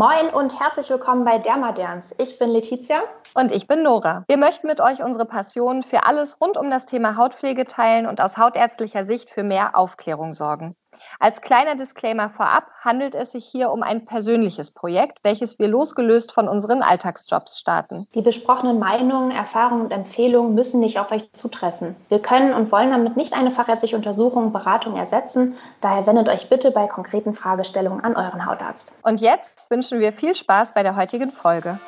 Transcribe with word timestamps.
Moin 0.00 0.30
und 0.32 0.58
herzlich 0.58 0.88
willkommen 0.88 1.26
bei 1.26 1.36
Dermaderns. 1.36 2.14
Ich 2.16 2.38
bin 2.38 2.48
Letizia. 2.48 3.02
Und 3.34 3.52
ich 3.52 3.66
bin 3.66 3.82
Nora. 3.82 4.24
Wir 4.28 4.38
möchten 4.38 4.66
mit 4.66 4.80
euch 4.80 5.02
unsere 5.02 5.26
Passion 5.26 5.82
für 5.82 6.06
alles 6.06 6.40
rund 6.40 6.56
um 6.56 6.70
das 6.70 6.86
Thema 6.86 7.18
Hautpflege 7.18 7.66
teilen 7.66 8.06
und 8.06 8.22
aus 8.22 8.38
hautärztlicher 8.38 9.04
Sicht 9.04 9.28
für 9.28 9.42
mehr 9.42 9.76
Aufklärung 9.76 10.32
sorgen. 10.32 10.74
Als 11.18 11.40
kleiner 11.40 11.74
Disclaimer 11.74 12.30
vorab 12.30 12.64
handelt 12.80 13.14
es 13.14 13.32
sich 13.32 13.44
hier 13.44 13.70
um 13.70 13.82
ein 13.82 14.04
persönliches 14.04 14.70
Projekt, 14.70 15.18
welches 15.22 15.58
wir 15.58 15.68
losgelöst 15.68 16.32
von 16.32 16.48
unseren 16.48 16.82
Alltagsjobs 16.82 17.58
starten. 17.58 18.06
Die 18.14 18.22
besprochenen 18.22 18.78
Meinungen, 18.78 19.30
Erfahrungen 19.30 19.82
und 19.82 19.90
Empfehlungen 19.90 20.54
müssen 20.54 20.80
nicht 20.80 20.98
auf 20.98 21.12
euch 21.12 21.32
zutreffen. 21.32 21.96
Wir 22.08 22.20
können 22.20 22.52
und 22.52 22.72
wollen 22.72 22.90
damit 22.90 23.16
nicht 23.16 23.32
eine 23.32 23.50
fachärztliche 23.50 23.96
Untersuchung, 23.96 24.52
Beratung 24.52 24.96
ersetzen. 24.96 25.56
Daher 25.80 26.06
wendet 26.06 26.28
euch 26.28 26.48
bitte 26.48 26.70
bei 26.70 26.86
konkreten 26.86 27.34
Fragestellungen 27.34 28.02
an 28.02 28.16
euren 28.16 28.46
Hautarzt. 28.46 28.94
Und 29.02 29.20
jetzt 29.20 29.70
wünschen 29.70 30.00
wir 30.00 30.12
viel 30.12 30.34
Spaß 30.34 30.74
bei 30.74 30.82
der 30.82 30.96
heutigen 30.96 31.30
Folge. 31.30 31.78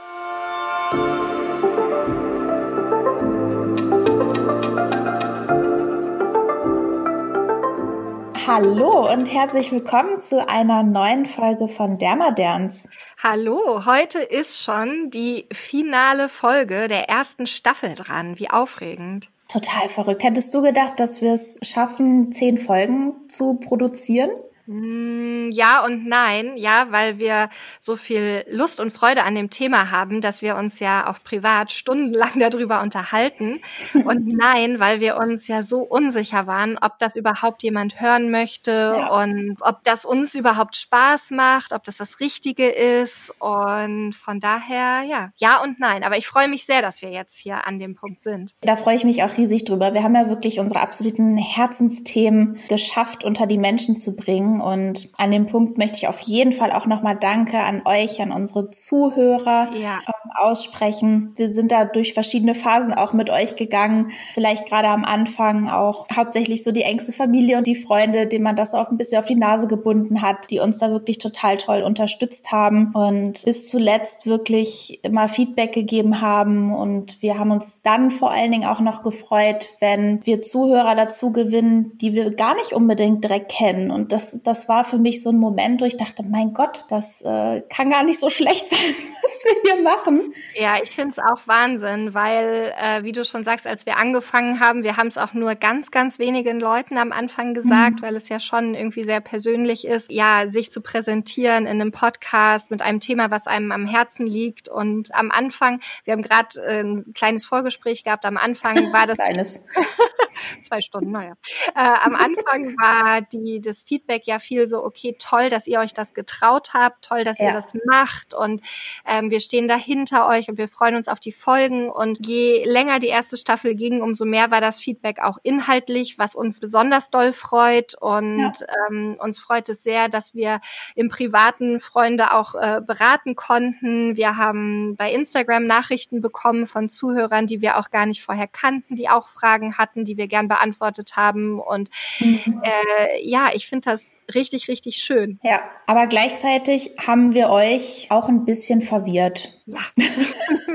Hallo 8.54 9.10
und 9.10 9.32
herzlich 9.32 9.72
willkommen 9.72 10.20
zu 10.20 10.46
einer 10.46 10.82
neuen 10.82 11.24
Folge 11.24 11.68
von 11.68 11.96
Dermaderns. 11.96 12.86
Hallo, 13.22 13.86
heute 13.86 14.18
ist 14.18 14.62
schon 14.62 15.08
die 15.08 15.46
finale 15.50 16.28
Folge 16.28 16.86
der 16.86 17.08
ersten 17.08 17.46
Staffel 17.46 17.94
dran. 17.94 18.38
Wie 18.38 18.50
aufregend. 18.50 19.30
Total 19.48 19.88
verrückt. 19.88 20.22
Hättest 20.22 20.54
du 20.54 20.60
gedacht, 20.60 21.00
dass 21.00 21.22
wir 21.22 21.32
es 21.32 21.58
schaffen, 21.62 22.30
zehn 22.30 22.58
Folgen 22.58 23.26
zu 23.26 23.54
produzieren? 23.54 24.32
Mm, 24.66 25.50
ja 25.50 25.84
und 25.84 26.06
nein, 26.06 26.56
ja, 26.56 26.86
weil 26.90 27.18
wir 27.18 27.50
so 27.80 27.96
viel 27.96 28.44
Lust 28.48 28.78
und 28.78 28.92
Freude 28.92 29.24
an 29.24 29.34
dem 29.34 29.50
Thema 29.50 29.90
haben, 29.90 30.20
dass 30.20 30.40
wir 30.40 30.56
uns 30.56 30.78
ja 30.78 31.10
auch 31.10 31.22
privat 31.24 31.72
stundenlang 31.72 32.30
darüber 32.38 32.80
unterhalten. 32.82 33.60
Und 33.92 34.26
nein, 34.36 34.78
weil 34.78 35.00
wir 35.00 35.16
uns 35.16 35.48
ja 35.48 35.62
so 35.62 35.80
unsicher 35.80 36.46
waren, 36.46 36.78
ob 36.80 36.98
das 36.98 37.16
überhaupt 37.16 37.62
jemand 37.62 38.00
hören 38.00 38.30
möchte 38.30 38.70
ja. 38.70 39.22
und 39.22 39.56
ob 39.60 39.82
das 39.82 40.04
uns 40.04 40.34
überhaupt 40.34 40.76
Spaß 40.76 41.32
macht, 41.32 41.72
ob 41.72 41.82
das 41.84 41.96
das 41.96 42.20
Richtige 42.20 42.68
ist. 42.68 43.32
Und 43.40 44.14
von 44.14 44.38
daher, 44.38 45.02
ja, 45.02 45.32
ja 45.36 45.60
und 45.60 45.80
nein. 45.80 46.04
Aber 46.04 46.16
ich 46.16 46.28
freue 46.28 46.48
mich 46.48 46.66
sehr, 46.66 46.82
dass 46.82 47.02
wir 47.02 47.10
jetzt 47.10 47.36
hier 47.36 47.66
an 47.66 47.80
dem 47.80 47.96
Punkt 47.96 48.20
sind. 48.20 48.54
Da 48.60 48.76
freue 48.76 48.96
ich 48.96 49.04
mich 49.04 49.24
auch 49.24 49.36
riesig 49.36 49.64
drüber. 49.64 49.92
Wir 49.92 50.04
haben 50.04 50.14
ja 50.14 50.28
wirklich 50.28 50.60
unsere 50.60 50.80
absoluten 50.80 51.36
Herzensthemen 51.36 52.58
geschafft, 52.68 53.24
unter 53.24 53.46
die 53.46 53.58
Menschen 53.58 53.96
zu 53.96 54.14
bringen 54.14 54.51
und 54.60 55.10
an 55.18 55.30
dem 55.30 55.46
Punkt 55.46 55.78
möchte 55.78 55.96
ich 55.96 56.08
auf 56.08 56.20
jeden 56.20 56.52
Fall 56.52 56.72
auch 56.72 56.86
nochmal 56.86 57.16
Danke 57.18 57.60
an 57.60 57.82
euch, 57.84 58.20
an 58.20 58.32
unsere 58.32 58.70
Zuhörer 58.70 59.70
ja. 59.74 60.00
ähm, 60.06 60.30
aussprechen. 60.34 61.32
Wir 61.36 61.48
sind 61.48 61.72
da 61.72 61.84
durch 61.84 62.14
verschiedene 62.14 62.54
Phasen 62.54 62.92
auch 62.92 63.12
mit 63.12 63.30
euch 63.30 63.56
gegangen. 63.56 64.12
Vielleicht 64.34 64.66
gerade 64.66 64.88
am 64.88 65.04
Anfang 65.04 65.68
auch 65.68 66.06
hauptsächlich 66.14 66.62
so 66.62 66.72
die 66.72 66.82
engste 66.82 67.12
Familie 67.12 67.58
und 67.58 67.66
die 67.66 67.74
Freunde, 67.74 68.26
denen 68.26 68.44
man 68.44 68.56
das 68.56 68.74
auch 68.74 68.90
ein 68.90 68.96
bisschen 68.96 69.18
auf 69.18 69.26
die 69.26 69.34
Nase 69.34 69.66
gebunden 69.66 70.22
hat, 70.22 70.50
die 70.50 70.60
uns 70.60 70.78
da 70.78 70.90
wirklich 70.90 71.18
total 71.18 71.56
toll 71.56 71.82
unterstützt 71.82 72.52
haben 72.52 72.92
und 72.94 73.44
bis 73.44 73.68
zuletzt 73.68 74.26
wirklich 74.26 75.00
immer 75.02 75.28
Feedback 75.28 75.72
gegeben 75.72 76.20
haben. 76.20 76.74
Und 76.74 77.20
wir 77.22 77.38
haben 77.38 77.50
uns 77.50 77.82
dann 77.82 78.10
vor 78.10 78.30
allen 78.30 78.52
Dingen 78.52 78.68
auch 78.68 78.80
noch 78.80 79.02
gefreut, 79.02 79.68
wenn 79.80 80.20
wir 80.24 80.42
Zuhörer 80.42 80.94
dazu 80.94 81.32
gewinnen, 81.32 81.92
die 81.98 82.14
wir 82.14 82.30
gar 82.34 82.54
nicht 82.56 82.72
unbedingt 82.72 83.24
direkt 83.24 83.52
kennen. 83.52 83.90
Und 83.90 84.12
das 84.12 84.41
das 84.44 84.68
war 84.68 84.84
für 84.84 84.98
mich 84.98 85.22
so 85.22 85.30
ein 85.30 85.36
Moment, 85.38 85.80
wo 85.80 85.84
ich 85.84 85.96
dachte, 85.96 86.22
mein 86.22 86.52
Gott, 86.52 86.84
das 86.88 87.22
äh, 87.22 87.62
kann 87.68 87.90
gar 87.90 88.02
nicht 88.02 88.18
so 88.18 88.30
schlecht 88.30 88.68
sein, 88.70 88.94
was 89.22 89.44
wir 89.44 89.72
hier 89.72 89.82
machen. 89.82 90.34
Ja, 90.58 90.74
ich 90.82 90.90
finde 90.90 91.10
es 91.10 91.18
auch 91.18 91.46
Wahnsinn, 91.46 92.14
weil, 92.14 92.72
äh, 92.76 93.04
wie 93.04 93.12
du 93.12 93.24
schon 93.24 93.42
sagst, 93.42 93.66
als 93.66 93.86
wir 93.86 93.98
angefangen 93.98 94.60
haben, 94.60 94.82
wir 94.82 94.96
haben 94.96 95.06
es 95.06 95.18
auch 95.18 95.32
nur 95.32 95.54
ganz, 95.54 95.90
ganz 95.90 96.18
wenigen 96.18 96.60
Leuten 96.60 96.98
am 96.98 97.12
Anfang 97.12 97.54
gesagt, 97.54 98.00
mhm. 98.00 98.02
weil 98.02 98.16
es 98.16 98.28
ja 98.28 98.40
schon 98.40 98.74
irgendwie 98.74 99.04
sehr 99.04 99.20
persönlich 99.20 99.86
ist, 99.86 100.10
ja, 100.10 100.48
sich 100.48 100.70
zu 100.70 100.80
präsentieren 100.80 101.66
in 101.66 101.80
einem 101.80 101.92
Podcast 101.92 102.70
mit 102.70 102.82
einem 102.82 103.00
Thema, 103.00 103.30
was 103.30 103.46
einem 103.46 103.72
am 103.72 103.86
Herzen 103.86 104.26
liegt. 104.26 104.68
Und 104.68 105.14
am 105.14 105.30
Anfang, 105.30 105.80
wir 106.04 106.12
haben 106.12 106.22
gerade 106.22 106.60
äh, 106.60 106.80
ein 106.80 107.12
kleines 107.14 107.44
Vorgespräch 107.44 108.04
gehabt, 108.04 108.24
am 108.24 108.36
Anfang 108.36 108.92
war 108.92 109.06
das. 109.06 109.16
Kleines. 109.22 109.60
Zwei 110.60 110.80
Stunden, 110.80 111.10
naja. 111.10 111.34
Äh, 111.74 111.94
am 112.02 112.14
Anfang 112.14 112.74
war 112.78 113.20
die, 113.20 113.60
das 113.60 113.82
Feedback 113.82 114.26
ja 114.26 114.38
viel 114.38 114.66
so, 114.66 114.84
okay, 114.84 115.16
toll, 115.18 115.50
dass 115.50 115.66
ihr 115.66 115.78
euch 115.80 115.94
das 115.94 116.14
getraut 116.14 116.74
habt, 116.74 117.04
toll, 117.04 117.24
dass 117.24 117.38
ja. 117.38 117.46
ihr 117.46 117.52
das 117.52 117.72
macht 117.86 118.34
und 118.34 118.62
ähm, 119.06 119.30
wir 119.30 119.40
stehen 119.40 119.68
da 119.68 119.76
hinter 119.76 120.28
euch 120.28 120.48
und 120.48 120.58
wir 120.58 120.68
freuen 120.68 120.96
uns 120.96 121.08
auf 121.08 121.20
die 121.20 121.32
Folgen. 121.32 121.90
Und 121.90 122.26
je 122.26 122.64
länger 122.64 122.98
die 122.98 123.08
erste 123.08 123.36
Staffel 123.36 123.74
ging, 123.74 124.02
umso 124.02 124.24
mehr 124.24 124.50
war 124.50 124.60
das 124.60 124.80
Feedback 124.80 125.20
auch 125.20 125.38
inhaltlich, 125.42 126.18
was 126.18 126.34
uns 126.34 126.60
besonders 126.60 127.10
doll 127.10 127.32
freut. 127.32 127.94
Und 128.00 128.38
ja. 128.38 128.66
ähm, 128.90 129.14
uns 129.18 129.38
freut 129.38 129.68
es 129.68 129.82
sehr, 129.82 130.08
dass 130.08 130.34
wir 130.34 130.60
im 130.94 131.08
Privaten 131.08 131.80
Freunde 131.80 132.32
auch 132.32 132.54
äh, 132.54 132.80
beraten 132.84 133.34
konnten. 133.34 134.16
Wir 134.16 134.36
haben 134.36 134.96
bei 134.96 135.12
Instagram 135.12 135.66
Nachrichten 135.66 136.20
bekommen 136.20 136.66
von 136.66 136.88
Zuhörern, 136.88 137.46
die 137.46 137.60
wir 137.60 137.78
auch 137.78 137.90
gar 137.90 138.06
nicht 138.06 138.22
vorher 138.22 138.48
kannten, 138.48 138.96
die 138.96 139.08
auch 139.08 139.28
Fragen 139.28 139.78
hatten, 139.78 140.04
die 140.04 140.11
wir 140.16 140.28
gern 140.28 140.48
beantwortet 140.48 141.16
haben. 141.16 141.60
Und 141.60 141.90
mhm. 142.20 142.62
äh, 142.62 143.22
ja, 143.22 143.50
ich 143.52 143.66
finde 143.66 143.90
das 143.90 144.18
richtig, 144.34 144.68
richtig 144.68 144.96
schön. 144.96 145.38
Ja, 145.42 145.60
aber 145.86 146.06
gleichzeitig 146.06 146.92
haben 147.06 147.34
wir 147.34 147.50
euch 147.50 148.06
auch 148.10 148.28
ein 148.28 148.44
bisschen 148.44 148.82
verwirrt. 148.82 149.60
Ja, 149.66 149.80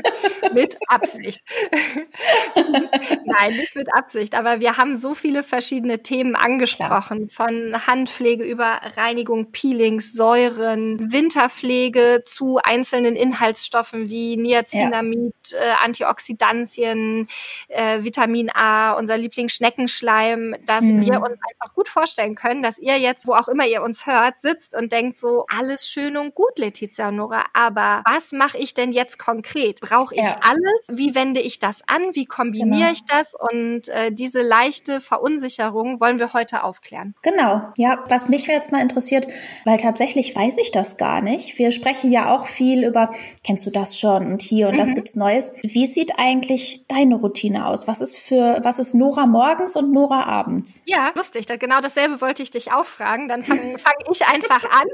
mit 0.53 0.78
Absicht. 0.88 1.41
Nein, 2.56 3.58
nicht 3.58 3.75
mit 3.75 3.88
Absicht, 3.94 4.35
aber 4.35 4.59
wir 4.59 4.78
haben 4.78 4.96
so 4.96 5.16
viele 5.16 5.44
verschiedene 5.44 6.03
Themen 6.03 6.35
angesprochen, 6.35 7.30
Klar. 7.30 7.47
von 7.47 7.88
Handpflege 7.88 8.44
über 8.44 8.80
Reinigung, 8.96 9.52
Peelings, 9.52 10.13
Säuren, 10.13 11.12
Winterpflege 11.12 12.24
zu 12.25 12.59
einzelnen 12.63 13.16
Inhaltsstoffen 13.16 14.09
wie 14.09 14.38
Niacinamid, 14.38 15.34
ja. 15.52 15.59
äh, 15.59 15.74
Antioxidantien, 15.84 17.28
äh, 17.68 18.03
Vitamin 18.03 18.50
A, 18.53 18.94
unser 18.94 19.18
Lieblingsschneckenschleim, 19.18 20.56
dass 20.66 20.84
mhm. 20.86 21.06
wir 21.06 21.22
uns 21.22 21.40
einfach 21.50 21.74
gut 21.74 21.88
vorstellen 21.88 22.36
können, 22.36 22.63
dass 22.63 22.78
ihr 22.78 22.97
jetzt, 22.97 23.28
wo 23.28 23.34
auch 23.34 23.47
immer 23.47 23.66
ihr 23.66 23.84
uns 23.84 24.06
hört, 24.06 24.40
sitzt 24.40 24.75
und 24.75 24.91
denkt 24.91 25.18
so, 25.18 25.46
alles 25.47 25.88
schön 25.88 26.18
und 26.18 26.36
gut, 26.36 26.57
Letizia 26.57 27.09
und 27.09 27.18
Nora, 27.18 27.46
aber 27.53 28.03
was 28.06 28.31
mache 28.31 28.57
ich 28.57 28.74
denn 28.74 28.91
jetzt 28.91 29.18
konkret? 29.19 29.80
Brauche 29.88 30.16
ich 30.16 30.22
ja. 30.22 30.40
alles? 30.42 30.88
Wie 30.90 31.16
wende 31.16 31.40
ich 31.40 31.59
das 31.59 31.81
an? 31.88 32.14
Wie 32.14 32.25
kombiniere 32.25 32.80
genau. 32.80 32.92
ich 32.92 33.06
das? 33.06 33.34
Und 33.34 33.88
äh, 33.90 34.12
diese 34.12 34.42
leichte 34.42 35.02
Verunsicherung 35.02 36.00
wollen 36.00 36.20
wir 36.20 36.34
heute 36.34 36.64
aufklären. 36.64 37.16
Genau, 37.22 37.62
ja, 37.78 38.03
was 38.08 38.30
mich 38.30 38.48
jetzt 38.48 38.72
mal 38.72 38.81
interessiert, 38.81 39.28
weil 39.66 39.78
tatsächlich 39.78 40.36
weiß 40.36 40.58
ich 40.58 40.72
das 40.72 40.98
gar 40.98 41.22
nicht. 41.22 41.58
Wir 41.58 41.72
sprechen 41.72 42.12
ja 42.12 42.34
auch 42.34 42.48
viel 42.48 42.84
über, 42.84 43.12
kennst 43.46 43.66
du 43.66 43.70
das 43.70 43.98
schon 43.98 44.28
und 44.28 44.42
hier 44.42 44.68
und 44.68 44.75
mhm. 44.75 44.80
das 44.80 44.94
gibt's 44.94 45.16
Neues. 45.16 45.53
Wie 45.64 45.88
sieht 45.88 46.14
eigentlich 46.18 46.84
deine 46.88 47.16
Routine 47.16 47.68
aus? 47.68 47.88
Was 47.88 48.02
ist 48.02 48.18
für, 48.18 48.59
was 48.64 48.80
ist 48.80 48.94
Nora 48.94 49.25
morgens 49.25 49.75
und 49.75 49.92
Nora 49.92 50.24
abends? 50.24 50.81
Ja, 50.86 51.12
lustig. 51.16 51.46
Da, 51.46 51.58
genau 51.58 51.81
dasselbe 51.81 52.22
wollte 52.22 52.44
ich 52.44 52.52
dich 52.52 52.72
auch 52.72 52.86
fragen. 52.86 53.28
Dann 53.28 53.44
fange 53.44 53.78
fang 53.80 53.94
ich 54.12 54.25
einfach 54.25 54.64
an. 54.64 54.88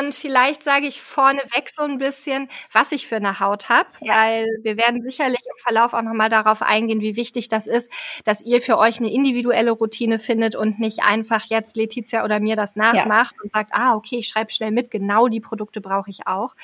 und 0.00 0.14
vielleicht 0.14 0.62
sage 0.62 0.86
ich 0.86 1.02
vorneweg 1.02 1.68
so 1.68 1.82
ein 1.82 1.98
bisschen, 1.98 2.48
was 2.72 2.92
ich 2.92 3.06
für 3.06 3.16
eine 3.16 3.40
Haut 3.40 3.68
habe, 3.68 3.79
ja. 4.00 4.14
weil 4.14 4.46
wir 4.62 4.76
werden 4.76 5.02
sicherlich 5.02 5.40
im 5.44 5.62
Verlauf 5.62 5.92
auch 5.92 6.02
nochmal 6.02 6.28
darauf 6.28 6.62
eingehen, 6.62 7.00
wie 7.00 7.16
wichtig 7.16 7.48
das 7.48 7.66
ist, 7.66 7.90
dass 8.24 8.42
ihr 8.42 8.60
für 8.60 8.78
euch 8.78 8.98
eine 8.98 9.12
individuelle 9.12 9.70
Routine 9.70 10.18
findet 10.18 10.54
und 10.56 10.78
nicht 10.78 11.02
einfach 11.02 11.44
jetzt 11.44 11.76
Letizia 11.76 12.24
oder 12.24 12.40
mir 12.40 12.56
das 12.56 12.76
nachmacht 12.76 13.34
ja. 13.36 13.42
und 13.42 13.52
sagt, 13.52 13.70
ah, 13.72 13.94
okay, 13.94 14.16
ich 14.16 14.28
schreibe 14.28 14.52
schnell 14.52 14.70
mit, 14.70 14.90
genau 14.90 15.28
die 15.28 15.40
Produkte 15.40 15.80
brauche 15.80 16.10
ich 16.10 16.26
auch. 16.26 16.54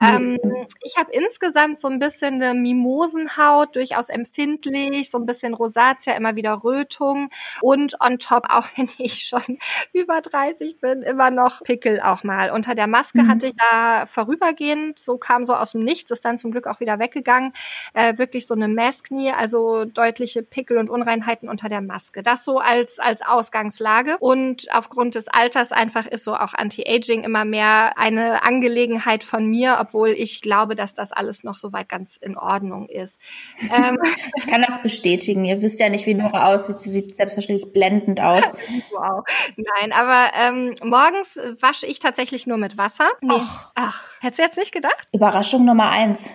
Mhm. 0.00 0.38
Ähm, 0.40 0.66
ich 0.82 0.96
habe 0.96 1.12
insgesamt 1.12 1.80
so 1.80 1.88
ein 1.88 1.98
bisschen 1.98 2.42
eine 2.42 2.54
Mimosenhaut, 2.54 3.76
durchaus 3.76 4.08
empfindlich, 4.08 5.10
so 5.10 5.18
ein 5.18 5.26
bisschen 5.26 5.54
Rosatia, 5.54 6.14
immer 6.14 6.36
wieder 6.36 6.62
Rötung 6.64 7.30
und 7.60 8.00
on 8.00 8.18
top, 8.18 8.46
auch 8.48 8.66
wenn 8.76 8.88
ich 8.98 9.26
schon 9.26 9.58
über 9.92 10.20
30 10.20 10.80
bin, 10.80 11.02
immer 11.02 11.30
noch 11.30 11.62
Pickel 11.62 12.00
auch 12.00 12.24
mal. 12.24 12.50
Unter 12.50 12.74
der 12.74 12.86
Maske 12.86 13.22
mhm. 13.22 13.28
hatte 13.28 13.46
ich 13.48 13.54
da 13.70 14.06
vorübergehend, 14.06 14.98
so 14.98 15.18
kam 15.18 15.44
so 15.44 15.54
aus 15.54 15.72
dem 15.72 15.84
Nichts, 15.84 16.10
ist 16.10 16.24
dann 16.24 16.38
zum 16.38 16.50
Glück 16.50 16.59
auch 16.66 16.80
auch 16.80 16.80
wieder 16.80 16.98
weggegangen. 16.98 17.52
Äh, 17.92 18.18
wirklich 18.18 18.46
so 18.46 18.54
eine 18.54 18.68
Masknie, 18.68 19.32
also 19.32 19.84
deutliche 19.84 20.42
Pickel 20.42 20.78
und 20.78 20.88
Unreinheiten 20.88 21.48
unter 21.48 21.68
der 21.68 21.80
Maske. 21.80 22.22
Das 22.22 22.44
so 22.44 22.58
als, 22.58 22.98
als 22.98 23.22
Ausgangslage. 23.22 24.16
Und 24.18 24.66
aufgrund 24.72 25.14
des 25.14 25.28
Alters 25.28 25.72
einfach 25.72 26.06
ist 26.06 26.24
so 26.24 26.34
auch 26.34 26.54
Anti-Aging 26.54 27.22
immer 27.22 27.44
mehr 27.44 27.98
eine 27.98 28.42
Angelegenheit 28.42 29.24
von 29.24 29.46
mir, 29.46 29.78
obwohl 29.80 30.10
ich 30.10 30.40
glaube, 30.40 30.74
dass 30.74 30.94
das 30.94 31.12
alles 31.12 31.44
noch 31.44 31.56
soweit 31.56 31.88
ganz 31.88 32.16
in 32.16 32.36
Ordnung 32.36 32.88
ist. 32.88 33.20
Ähm, 33.60 33.98
ich 34.36 34.46
kann 34.46 34.62
das 34.62 34.80
bestätigen. 34.82 35.44
Ihr 35.44 35.60
wisst 35.60 35.80
ja 35.80 35.88
nicht, 35.88 36.06
wie 36.06 36.14
Nora 36.14 36.54
aussieht. 36.54 36.80
Sie 36.80 36.90
sieht 36.90 37.16
selbstverständlich 37.16 37.72
blendend 37.72 38.20
aus. 38.20 38.52
wow. 38.92 39.24
Nein, 39.56 39.92
aber 39.92 40.30
ähm, 40.34 40.74
morgens 40.82 41.38
wasche 41.60 41.86
ich 41.86 41.98
tatsächlich 41.98 42.46
nur 42.46 42.56
mit 42.56 42.78
Wasser. 42.78 43.08
Nee. 43.20 43.34
Ach. 43.34 43.70
Ach, 43.74 44.04
hättest 44.20 44.38
du 44.38 44.42
jetzt 44.42 44.58
nicht 44.58 44.72
gedacht? 44.72 45.08
Überraschung 45.12 45.64
Nummer 45.64 45.90
eins. 45.90 46.34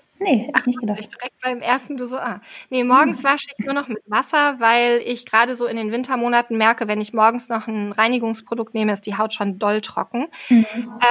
Nee, 0.21 0.45
hätte 0.45 0.59
ich 0.59 0.65
nicht 0.67 0.79
gedacht. 0.79 0.99
Ich 0.99 1.09
direkt 1.09 1.41
beim 1.41 1.61
ersten 1.61 1.97
du 1.97 2.05
so, 2.05 2.17
ah. 2.17 2.41
Nee, 2.69 2.83
morgens 2.83 3.23
hm. 3.23 3.31
wasche 3.31 3.47
ich 3.57 3.65
nur 3.65 3.73
noch 3.73 3.87
mit 3.87 4.03
Wasser, 4.05 4.59
weil 4.59 5.01
ich 5.03 5.25
gerade 5.25 5.55
so 5.55 5.65
in 5.65 5.77
den 5.77 5.91
Wintermonaten 5.91 6.57
merke, 6.57 6.87
wenn 6.87 7.01
ich 7.01 7.11
morgens 7.11 7.49
noch 7.49 7.67
ein 7.67 7.91
Reinigungsprodukt 7.91 8.75
nehme, 8.75 8.93
ist 8.93 9.07
die 9.07 9.17
Haut 9.17 9.33
schon 9.33 9.57
doll 9.57 9.81
trocken. 9.81 10.27
Mhm. 10.49 10.65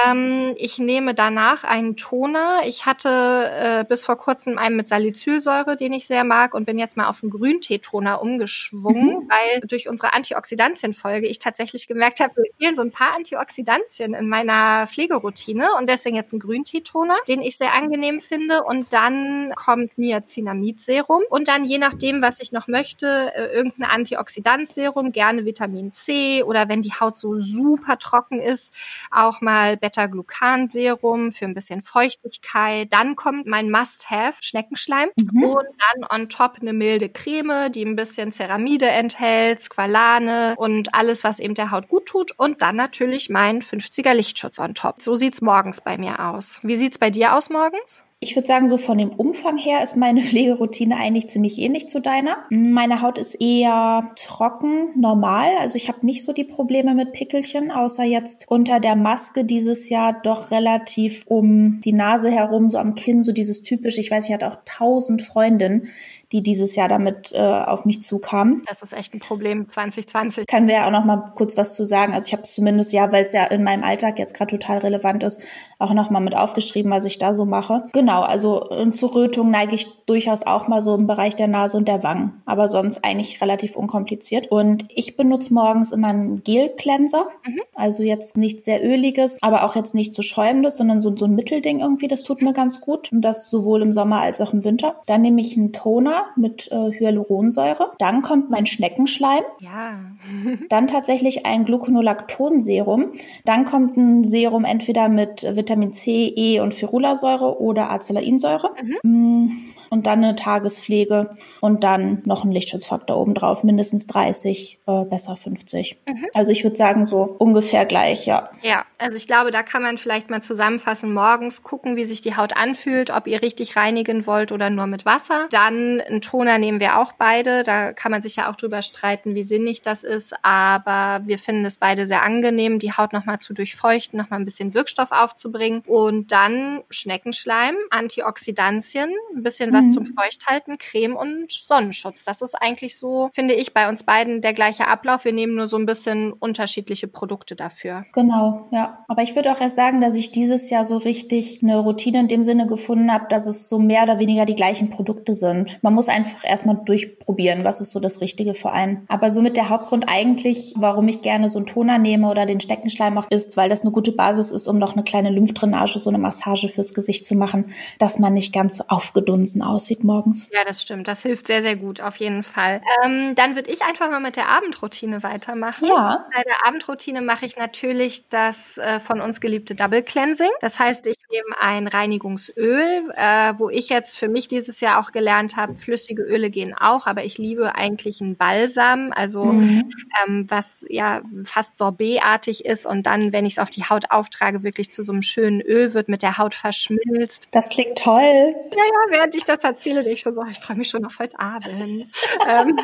Ähm, 0.07 0.53
ich 0.55 0.79
nehme 0.79 1.13
danach 1.13 1.65
einen 1.65 1.97
Toner. 1.97 2.61
Ich 2.65 2.85
hatte 2.85 3.51
äh, 3.53 3.83
bis 3.83 4.05
vor 4.05 4.15
kurzem 4.15 4.57
einen 4.57 4.77
mit 4.77 4.87
Salicylsäure, 4.87 5.75
den 5.75 5.91
ich 5.91 6.07
sehr 6.07 6.23
mag 6.23 6.53
und 6.53 6.65
bin 6.65 6.79
jetzt 6.79 6.95
mal 6.95 7.09
auf 7.09 7.21
einen 7.21 7.31
Grünteetoner 7.31 8.21
umgeschwungen, 8.21 9.07
mhm. 9.07 9.29
weil 9.29 9.67
durch 9.67 9.89
unsere 9.89 10.13
Antioxidantienfolge 10.13 11.27
ich 11.27 11.39
tatsächlich 11.39 11.87
gemerkt 11.87 12.21
habe, 12.21 12.33
mir 12.37 12.51
fehlen 12.57 12.75
so 12.75 12.81
ein 12.81 12.91
paar 12.91 13.13
Antioxidantien 13.17 14.13
in 14.13 14.29
meiner 14.29 14.87
Pflegeroutine 14.87 15.67
und 15.77 15.89
deswegen 15.89 16.15
jetzt 16.15 16.31
einen 16.31 16.39
Grünteetoner, 16.39 17.17
den 17.27 17.41
ich 17.41 17.57
sehr 17.57 17.73
angenehm 17.73 18.21
finde 18.21 18.63
und 18.63 18.93
da 18.93 19.00
dann 19.01 19.53
kommt 19.55 19.97
Niacinamid-Serum 19.97 21.23
und 21.29 21.47
dann 21.47 21.65
je 21.65 21.79
nachdem, 21.79 22.21
was 22.21 22.39
ich 22.39 22.51
noch 22.51 22.67
möchte, 22.67 23.31
äh, 23.35 23.47
irgendein 23.47 23.89
Antioxidantserum, 23.89 25.11
gerne 25.11 25.45
Vitamin 25.45 25.91
C 25.91 26.43
oder 26.43 26.69
wenn 26.69 26.83
die 26.83 26.93
Haut 26.93 27.17
so 27.17 27.39
super 27.39 27.97
trocken 27.97 28.39
ist, 28.39 28.73
auch 29.09 29.41
mal 29.41 29.77
Beta-Glucan-Serum 29.77 31.31
für 31.31 31.45
ein 31.45 31.55
bisschen 31.55 31.81
Feuchtigkeit. 31.81 32.93
Dann 32.93 33.15
kommt 33.15 33.47
mein 33.47 33.71
Must-Have, 33.71 34.37
Schneckenschleim 34.41 35.09
mhm. 35.15 35.43
und 35.45 35.65
dann 35.65 36.21
on 36.21 36.29
top 36.29 36.57
eine 36.61 36.73
milde 36.73 37.09
Creme, 37.09 37.71
die 37.71 37.83
ein 37.83 37.95
bisschen 37.95 38.31
Ceramide 38.31 38.87
enthält, 38.87 39.61
Squalane 39.61 40.53
und 40.57 40.93
alles, 40.93 41.23
was 41.23 41.39
eben 41.39 41.55
der 41.55 41.71
Haut 41.71 41.87
gut 41.87 42.05
tut 42.05 42.37
und 42.37 42.61
dann 42.61 42.75
natürlich 42.75 43.29
mein 43.29 43.61
50er 43.61 44.13
Lichtschutz 44.13 44.59
on 44.59 44.75
top. 44.75 45.01
So 45.01 45.15
sieht's 45.15 45.41
morgens 45.41 45.81
bei 45.81 45.97
mir 45.97 46.19
aus. 46.29 46.59
Wie 46.61 46.75
sieht's 46.75 46.99
bei 46.99 47.09
dir 47.09 47.35
aus 47.35 47.49
morgens? 47.49 48.03
Ich 48.23 48.35
würde 48.35 48.47
sagen, 48.47 48.67
so 48.67 48.77
von 48.77 48.99
dem 48.99 49.09
Umfang 49.09 49.57
her 49.57 49.81
ist 49.81 49.97
meine 49.97 50.21
Pflegeroutine 50.21 50.95
eigentlich 50.95 51.29
ziemlich 51.29 51.57
ähnlich 51.57 51.89
zu 51.89 51.99
deiner. 51.99 52.37
Meine 52.51 53.01
Haut 53.01 53.17
ist 53.17 53.33
eher 53.33 54.11
trocken, 54.15 54.89
normal. 54.95 55.49
Also 55.59 55.75
ich 55.75 55.87
habe 55.87 56.05
nicht 56.05 56.23
so 56.23 56.31
die 56.31 56.43
Probleme 56.43 56.93
mit 56.93 57.13
Pickelchen, 57.13 57.71
außer 57.71 58.03
jetzt 58.03 58.45
unter 58.47 58.79
der 58.79 58.95
Maske 58.95 59.43
dieses 59.43 59.89
Jahr 59.89 60.21
doch 60.21 60.51
relativ 60.51 61.23
um 61.25 61.81
die 61.83 61.93
Nase 61.93 62.29
herum, 62.29 62.69
so 62.69 62.77
am 62.77 62.93
Kinn, 62.93 63.23
so 63.23 63.31
dieses 63.31 63.63
typische. 63.63 64.01
Ich 64.01 64.11
weiß, 64.11 64.27
ich 64.27 64.33
hatte 64.35 64.47
auch 64.47 64.57
tausend 64.65 65.23
Freundinnen, 65.23 65.87
die 66.31 66.41
dieses 66.41 66.75
Jahr 66.75 66.87
damit 66.87 67.31
äh, 67.33 67.39
auf 67.39 67.85
mich 67.85 68.01
zukamen. 68.01 68.63
Das 68.67 68.81
ist 68.81 68.93
echt 68.93 69.13
ein 69.13 69.19
Problem 69.19 69.69
2020. 69.69 70.47
Können 70.47 70.67
wir 70.67 70.75
ja 70.75 70.87
auch 70.87 70.91
noch 70.91 71.05
mal 71.05 71.31
kurz 71.35 71.57
was 71.57 71.73
zu 71.73 71.83
sagen. 71.83 72.13
Also 72.13 72.27
ich 72.27 72.33
habe 72.33 72.43
es 72.43 72.53
zumindest 72.53 72.93
ja, 72.93 73.11
weil 73.11 73.23
es 73.23 73.33
ja 73.33 73.45
in 73.45 73.63
meinem 73.63 73.83
Alltag 73.83 74.19
jetzt 74.19 74.33
gerade 74.33 74.57
total 74.57 74.79
relevant 74.79 75.23
ist, 75.23 75.41
auch 75.79 75.93
noch 75.93 76.09
mal 76.09 76.19
mit 76.19 76.35
aufgeschrieben, 76.35 76.91
was 76.91 77.05
ich 77.05 77.17
da 77.17 77.33
so 77.33 77.45
mache. 77.45 77.83
Genau, 77.93 78.21
also 78.21 78.69
zur 78.91 79.15
Rötung 79.15 79.51
neige 79.51 79.75
ich 79.75 79.87
durchaus 80.05 80.45
auch 80.45 80.67
mal 80.67 80.81
so 80.81 80.95
im 80.95 81.07
Bereich 81.07 81.35
der 81.35 81.47
Nase 81.47 81.77
und 81.77 81.87
der 81.87 82.03
Wangen, 82.03 82.41
aber 82.45 82.67
sonst 82.67 83.03
eigentlich 83.03 83.41
relativ 83.41 83.75
unkompliziert. 83.75 84.51
Und 84.51 84.85
ich 84.93 85.15
benutze 85.15 85.53
morgens 85.53 85.91
immer 85.91 86.07
einen 86.07 86.43
Gel-Cleanser, 86.43 87.27
mhm. 87.45 87.61
also 87.75 88.03
jetzt 88.03 88.37
nichts 88.37 88.65
sehr 88.65 88.83
öliges, 88.83 89.37
aber 89.41 89.63
auch 89.63 89.75
jetzt 89.75 89.95
nicht 89.95 90.13
so 90.13 90.21
schäumendes, 90.21 90.77
sondern 90.77 91.01
so, 91.01 91.15
so 91.15 91.25
ein 91.25 91.35
Mittelding 91.35 91.79
irgendwie. 91.79 92.07
Das 92.07 92.23
tut 92.23 92.41
mir 92.41 92.53
ganz 92.53 92.81
gut 92.81 93.11
und 93.11 93.21
das 93.21 93.49
sowohl 93.49 93.81
im 93.81 93.93
Sommer 93.93 94.21
als 94.21 94.41
auch 94.41 94.53
im 94.53 94.63
Winter. 94.63 94.95
Dann 95.05 95.21
nehme 95.21 95.41
ich 95.41 95.57
einen 95.57 95.73
Toner 95.73 96.20
mit 96.35 96.71
äh, 96.71 96.91
Hyaluronsäure. 96.91 97.91
Dann 97.99 98.21
kommt 98.21 98.49
mein 98.49 98.65
Schneckenschleim. 98.65 99.43
Ja. 99.59 99.99
dann 100.69 100.87
tatsächlich 100.87 101.45
ein 101.45 101.65
Gluconolactonserum. 101.65 103.11
Dann 103.45 103.65
kommt 103.65 103.97
ein 103.97 104.23
Serum 104.23 104.65
entweder 104.65 105.09
mit 105.09 105.43
Vitamin 105.43 105.93
C, 105.93 106.33
E 106.35 106.59
und 106.59 106.73
Ferulasäure 106.73 107.59
oder 107.61 107.91
Acelainsäure. 107.91 108.71
Mhm. 109.03 109.63
Und 109.91 110.07
dann 110.07 110.23
eine 110.23 110.37
Tagespflege 110.37 111.35
und 111.59 111.83
dann 111.83 112.21
noch 112.23 112.45
ein 112.45 112.51
Lichtschutzfaktor 112.51 113.17
obendrauf, 113.17 113.63
mindestens 113.65 114.07
30, 114.07 114.79
äh, 114.87 115.05
besser 115.05 115.35
50. 115.35 115.97
Mhm. 116.07 116.27
Also 116.33 116.53
ich 116.53 116.63
würde 116.63 116.77
sagen, 116.77 117.05
so 117.05 117.35
ungefähr 117.37 117.85
gleich, 117.85 118.25
ja. 118.25 118.49
Ja, 118.61 118.85
also 118.97 119.17
ich 119.17 119.27
glaube, 119.27 119.51
da 119.51 119.63
kann 119.63 119.81
man 119.81 119.97
vielleicht 119.97 120.29
mal 120.29 120.41
zusammenfassen, 120.41 121.13
morgens 121.13 121.61
gucken, 121.61 121.97
wie 121.97 122.05
sich 122.05 122.21
die 122.21 122.37
Haut 122.37 122.55
anfühlt, 122.55 123.09
ob 123.09 123.27
ihr 123.27 123.41
richtig 123.41 123.75
reinigen 123.75 124.25
wollt 124.25 124.53
oder 124.53 124.69
nur 124.69 124.87
mit 124.87 125.05
Wasser. 125.05 125.47
Dann 125.51 125.99
einen 125.99 126.21
Toner 126.21 126.57
nehmen 126.57 126.79
wir 126.79 126.97
auch 126.97 127.11
beide. 127.11 127.63
Da 127.63 127.91
kann 127.91 128.11
man 128.11 128.21
sich 128.21 128.37
ja 128.37 128.49
auch 128.49 128.55
drüber 128.55 128.83
streiten, 128.83 129.35
wie 129.35 129.43
sinnig 129.43 129.81
das 129.81 130.03
ist, 130.03 130.33
aber 130.41 131.21
wir 131.25 131.37
finden 131.37 131.65
es 131.65 131.75
beide 131.75 132.07
sehr 132.07 132.23
angenehm, 132.23 132.79
die 132.79 132.93
Haut 132.93 133.11
nochmal 133.11 133.39
zu 133.39 133.53
durchfeuchten, 133.53 134.17
nochmal 134.17 134.39
ein 134.39 134.45
bisschen 134.45 134.73
Wirkstoff 134.73 135.11
aufzubringen 135.11 135.83
und 135.85 136.31
dann 136.31 136.83
Schneckenschleim, 136.89 137.75
Antioxidantien, 137.89 139.11
ein 139.35 139.43
bisschen 139.43 139.73
was 139.73 139.80
was 139.81 139.87
mhm. 139.87 139.93
zum 139.93 140.05
Feuchthalten, 140.05 140.77
Creme 140.77 141.15
und 141.15 141.51
Sonnenschutz. 141.51 142.23
Das 142.23 142.41
ist 142.41 142.55
eigentlich 142.55 142.97
so, 142.97 143.29
finde 143.33 143.53
ich, 143.53 143.73
bei 143.73 143.89
uns 143.89 144.03
beiden 144.03 144.41
der 144.41 144.53
gleiche 144.53 144.87
Ablauf. 144.87 145.25
Wir 145.25 145.33
nehmen 145.33 145.55
nur 145.55 145.67
so 145.67 145.77
ein 145.77 145.85
bisschen 145.85 146.33
unterschiedliche 146.33 147.07
Produkte 147.07 147.55
dafür. 147.55 148.05
Genau, 148.13 148.67
ja. 148.71 149.03
Aber 149.07 149.23
ich 149.23 149.35
würde 149.35 149.51
auch 149.51 149.61
erst 149.61 149.75
sagen, 149.75 150.01
dass 150.01 150.15
ich 150.15 150.31
dieses 150.31 150.69
Jahr 150.69 150.85
so 150.85 150.97
richtig 150.97 151.61
eine 151.61 151.79
Routine 151.79 152.21
in 152.21 152.27
dem 152.27 152.43
Sinne 152.43 152.67
gefunden 152.67 153.11
habe, 153.11 153.25
dass 153.29 153.47
es 153.47 153.69
so 153.69 153.79
mehr 153.79 154.03
oder 154.03 154.19
weniger 154.19 154.45
die 154.45 154.55
gleichen 154.55 154.89
Produkte 154.89 155.33
sind. 155.33 155.79
Man 155.81 155.93
muss 155.93 156.09
einfach 156.09 156.43
erstmal 156.43 156.79
durchprobieren, 156.85 157.63
was 157.63 157.81
ist 157.81 157.91
so 157.91 157.99
das 157.99 158.21
Richtige 158.21 158.53
für 158.53 158.71
einen. 158.71 159.05
Aber 159.07 159.29
so 159.29 159.41
mit 159.41 159.57
der 159.57 159.69
Hauptgrund 159.69 160.05
eigentlich, 160.07 160.73
warum 160.77 161.07
ich 161.07 161.21
gerne 161.21 161.49
so 161.49 161.59
einen 161.59 161.65
Toner 161.65 161.97
nehme 161.97 162.29
oder 162.29 162.45
den 162.45 162.59
Steckenschleim 162.59 163.17
auch 163.17 163.27
ist, 163.29 163.57
weil 163.57 163.69
das 163.69 163.81
eine 163.81 163.91
gute 163.91 164.11
Basis 164.11 164.51
ist, 164.51 164.67
um 164.67 164.77
noch 164.77 164.93
eine 164.93 165.03
kleine 165.03 165.29
Lymphdrainage, 165.29 165.99
so 165.99 166.09
eine 166.09 166.19
Massage 166.19 166.67
fürs 166.67 166.93
Gesicht 166.93 167.25
zu 167.25 167.35
machen, 167.35 167.73
dass 167.99 168.19
man 168.19 168.33
nicht 168.33 168.53
ganz 168.53 168.77
so 168.77 168.83
aufgedunsen 168.87 169.61
aussieht 169.71 170.03
morgens. 170.03 170.49
Ja, 170.51 170.63
das 170.65 170.81
stimmt. 170.81 171.07
Das 171.07 171.21
hilft 171.21 171.47
sehr, 171.47 171.61
sehr 171.61 171.75
gut, 171.75 172.01
auf 172.01 172.17
jeden 172.17 172.43
Fall. 172.43 172.81
Ähm, 173.03 173.35
dann 173.35 173.55
würde 173.55 173.71
ich 173.71 173.81
einfach 173.81 174.09
mal 174.09 174.19
mit 174.19 174.35
der 174.35 174.49
Abendroutine 174.49 175.23
weitermachen. 175.23 175.87
Ja. 175.87 176.25
Bei 176.33 176.43
der 176.43 176.67
Abendroutine 176.67 177.21
mache 177.21 177.45
ich 177.45 177.57
natürlich 177.57 178.27
das 178.29 178.77
äh, 178.77 178.99
von 178.99 179.21
uns 179.21 179.41
geliebte 179.41 179.75
Double 179.75 180.03
Cleansing. 180.03 180.51
Das 180.61 180.79
heißt, 180.79 181.07
ich 181.07 181.17
nehme 181.31 181.61
ein 181.61 181.87
Reinigungsöl, 181.87 183.11
äh, 183.15 183.53
wo 183.57 183.69
ich 183.69 183.89
jetzt 183.89 184.17
für 184.17 184.27
mich 184.27 184.47
dieses 184.47 184.79
Jahr 184.79 184.99
auch 184.99 185.11
gelernt 185.11 185.55
habe, 185.55 185.75
flüssige 185.75 186.23
Öle 186.23 186.49
gehen 186.49 186.73
auch, 186.73 187.07
aber 187.07 187.23
ich 187.23 187.37
liebe 187.37 187.75
eigentlich 187.75 188.21
einen 188.21 188.35
Balsam, 188.35 189.11
also 189.13 189.45
mhm. 189.45 189.89
ähm, 190.25 190.45
was 190.49 190.85
ja 190.89 191.21
fast 191.43 191.77
sorbetartig 191.77 192.65
ist 192.65 192.85
und 192.85 193.05
dann, 193.05 193.33
wenn 193.33 193.45
ich 193.45 193.53
es 193.53 193.59
auf 193.59 193.69
die 193.69 193.83
Haut 193.83 194.11
auftrage, 194.11 194.63
wirklich 194.63 194.91
zu 194.91 195.03
so 195.03 195.11
einem 195.11 195.21
schönen 195.21 195.61
Öl 195.61 195.93
wird, 195.93 196.09
mit 196.09 196.21
der 196.21 196.37
Haut 196.37 196.53
verschmilzt. 196.53 197.47
Das 197.51 197.69
klingt 197.69 197.97
toll. 197.97 198.21
Ja, 198.21 198.83
ja, 198.83 199.17
während 199.17 199.35
ich 199.35 199.43
das 199.43 199.60
das 199.61 199.71
erzähle, 199.71 200.07
ich 200.09 200.21
schon 200.21 200.35
so, 200.35 200.43
ich 200.49 200.59
freue 200.59 200.77
mich 200.77 200.89
schon 200.89 201.05
auf 201.05 201.19
heute 201.19 201.39
Abend. 201.39 202.07
Ähm, 202.47 202.79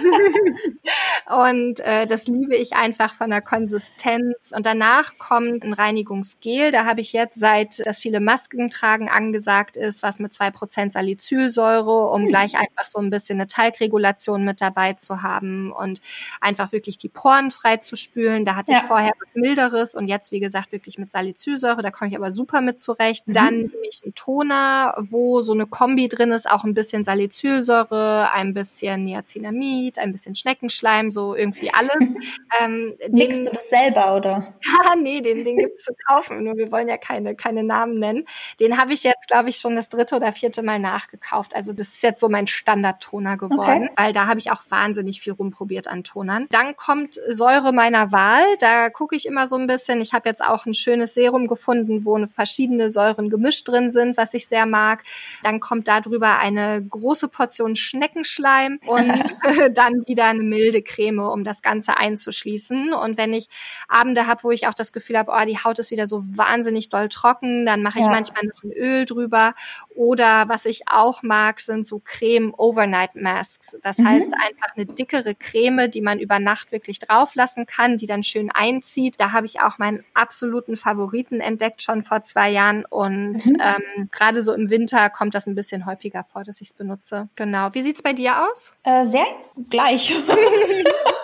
und 1.40 1.80
äh, 1.80 2.06
das 2.08 2.28
liebe 2.28 2.56
ich 2.56 2.74
einfach 2.74 3.14
von 3.14 3.30
der 3.30 3.42
Konsistenz. 3.42 4.52
Und 4.56 4.66
danach 4.66 5.18
kommt 5.18 5.64
ein 5.64 5.74
Reinigungsgel. 5.74 6.72
Da 6.72 6.86
habe 6.86 7.02
ich 7.02 7.14
jetzt, 7.14 7.40
seit 7.40 7.86
das 7.86 8.00
viele 8.00 8.20
Masken 8.20 8.70
tragen 8.70 9.10
angesagt 9.10 9.78
ist, 9.78 10.04
was 10.04 10.20
mit 10.20 10.34
zwei 10.34 10.52
Prozent 10.52 10.94
Salicylsäure, 10.94 12.10
um 12.10 12.24
hm. 12.24 12.28
gleich 12.30 12.56
einfach 12.56 12.86
so 12.86 13.00
ein 13.00 13.10
bisschen 13.10 13.40
eine 13.40 13.48
Talgregulation 13.48 14.44
mit 14.44 14.62
dabei 14.62 14.94
zu 14.94 15.22
haben 15.22 15.72
und 15.72 16.02
einfach 16.42 16.72
wirklich 16.72 16.98
die 16.98 17.10
Poren 17.10 17.52
frei 17.52 17.78
zu 17.78 17.96
spülen. 17.96 18.46
Da 18.46 18.56
hatte 18.56 18.72
ja. 18.72 18.80
ich 18.80 18.84
vorher 18.84 19.14
was 19.20 19.30
Milderes 19.34 19.96
und 19.96 20.08
jetzt, 20.08 20.32
wie 20.32 20.40
gesagt, 20.40 20.72
wirklich 20.72 20.98
mit 20.98 21.12
Salicylsäure. 21.12 21.82
Da 21.82 21.92
komme 21.92 22.10
ich 22.10 22.18
aber 22.18 22.32
super 22.32 22.62
mit 22.62 22.80
zurecht. 22.80 23.28
Mhm. 23.28 23.34
Dann 23.34 23.56
nehme 23.58 23.88
ich 23.90 24.02
einen 24.04 24.16
Toner, 24.16 24.96
wo 24.98 25.42
so 25.42 25.54
eine 25.54 25.66
Kombi 25.66 26.08
drin 26.08 26.32
ist 26.32 26.50
auch 26.58 26.64
ein 26.64 26.74
bisschen 26.74 27.04
Salicylsäure, 27.04 28.32
ein 28.34 28.54
bisschen 28.54 29.06
Niacinamid, 29.06 30.00
ein 30.00 30.12
bisschen 30.12 30.36
Schneckenschleim, 30.36 31.12
so 31.12 31.36
irgendwie 31.36 31.72
alles. 31.72 31.96
ähm, 32.62 32.96
Mixt 33.12 33.46
du 33.46 33.52
das 33.52 33.70
selber, 33.70 34.16
oder? 34.16 34.44
Ja, 34.68 34.96
nee, 34.96 35.22
den, 35.22 35.44
den 35.44 35.58
gibt's 35.58 35.84
zu 35.84 35.94
kaufen. 36.08 36.44
Nur 36.44 36.56
wir 36.56 36.72
wollen 36.72 36.88
ja 36.88 36.98
keine, 36.98 37.36
keine 37.36 37.64
Namen 37.64 38.00
nennen. 38.00 38.26
Den 38.60 38.78
habe 38.78 38.94
ich 38.94 39.04
jetzt, 39.04 39.28
glaube 39.28 39.50
ich, 39.50 39.58
schon 39.58 39.76
das 39.76 39.90
dritte 39.90 40.16
oder 40.16 40.32
vierte 40.32 40.62
Mal 40.62 40.80
nachgekauft. 40.80 41.56
Also 41.56 41.74
das 41.74 41.90
ist 41.90 42.04
jetzt 42.04 42.20
so 42.20 42.30
mein 42.30 42.48
Standardtoner 42.48 43.38
geworden, 43.38 43.90
okay. 43.90 43.92
weil 43.96 44.14
da 44.14 44.28
habe 44.28 44.40
ich 44.40 44.52
auch 44.52 44.62
wahnsinnig 44.70 45.22
viel 45.22 45.34
rumprobiert 45.34 45.88
an 45.88 46.04
Tonern. 46.04 46.48
Dann 46.52 46.76
kommt 46.76 47.20
Säure 47.30 47.72
meiner 47.72 48.12
Wahl. 48.12 48.44
Da 48.60 48.90
gucke 48.90 49.16
ich 49.16 49.26
immer 49.26 49.48
so 49.48 49.56
ein 49.56 49.68
bisschen. 49.68 50.02
Ich 50.02 50.14
habe 50.14 50.28
jetzt 50.30 50.44
auch 50.44 50.66
ein 50.66 50.74
schönes 50.74 51.14
Serum 51.14 51.48
gefunden, 51.48 52.06
wo 52.06 52.18
verschiedene 52.28 52.90
Säuren 52.90 53.30
gemischt 53.30 53.68
drin 53.68 53.92
sind, 53.92 54.18
was 54.18 54.34
ich 54.34 54.48
sehr 54.48 54.66
mag. 54.66 55.04
Dann 55.44 55.60
kommt 55.60 55.88
darüber 55.88 56.40
eine 56.48 56.86
große 56.86 57.28
Portion 57.28 57.76
Schneckenschleim 57.76 58.80
und 58.86 59.36
dann 59.74 60.06
wieder 60.08 60.26
eine 60.26 60.44
milde 60.44 60.82
Creme, 60.82 61.20
um 61.20 61.44
das 61.44 61.62
Ganze 61.62 61.98
einzuschließen. 61.98 62.94
Und 62.94 63.18
wenn 63.18 63.34
ich 63.34 63.48
Abende 63.88 64.28
habe, 64.28 64.44
wo 64.44 64.52
ich 64.52 64.68
auch 64.68 64.74
das 64.74 64.94
Gefühl 64.94 65.18
habe, 65.18 65.32
oh, 65.32 65.46
die 65.46 65.58
Haut 65.58 65.80
ist 65.80 65.92
wieder 65.92 66.08
so 66.08 66.22
wahnsinnig 66.24 66.90
doll 66.90 67.10
trocken, 67.10 67.66
dann 67.66 67.82
mache 67.82 68.00
ich 68.00 68.06
ja. 68.06 68.12
manchmal 68.12 68.46
noch 68.46 68.64
ein 68.64 68.72
Öl 68.72 69.06
drüber. 69.06 69.54
Oder 69.98 70.48
was 70.48 70.66
ich 70.66 70.84
auch 70.88 71.24
mag, 71.24 71.60
sind 71.60 71.88
so 71.88 72.00
Creme 72.04 72.54
Overnight 72.56 73.16
Masks. 73.16 73.76
Das 73.82 73.98
mhm. 73.98 74.10
heißt 74.10 74.32
einfach 74.32 74.76
eine 74.76 74.86
dickere 74.86 75.34
Creme, 75.34 75.90
die 75.90 76.02
man 76.02 76.20
über 76.20 76.38
Nacht 76.38 76.72
wirklich 76.72 77.00
drauf 77.00 77.34
lassen 77.34 77.66
kann, 77.66 77.98
die 77.98 78.06
dann 78.06 78.22
schön 78.22 78.52
einzieht. 78.52 79.20
Da 79.20 79.32
habe 79.32 79.48
ich 79.48 79.60
auch 79.60 79.80
meinen 79.80 80.06
absoluten 80.14 80.78
Favoriten 80.78 81.42
entdeckt 81.42 81.82
schon 81.82 82.04
vor 82.04 82.22
zwei 82.22 82.52
Jahren 82.52 82.86
und 82.86 83.44
mhm. 83.44 83.58
ähm, 83.60 84.08
gerade 84.12 84.44
so 84.44 84.54
im 84.54 84.70
Winter 84.70 85.10
kommt 85.10 85.34
das 85.34 85.48
ein 85.48 85.56
bisschen 85.56 85.88
häufiger 85.88 86.24
vor, 86.24 86.44
dass 86.44 86.62
ich 86.62 86.68
es 86.68 86.74
benutze. 86.74 87.28
Genau. 87.36 87.70
Wie 87.74 87.82
sieht's 87.82 88.04
bei 88.04 88.14
dir 88.14 88.48
aus? 88.48 88.74
Äh, 88.84 89.04
sehr 89.04 89.26
gleich. 89.68 90.14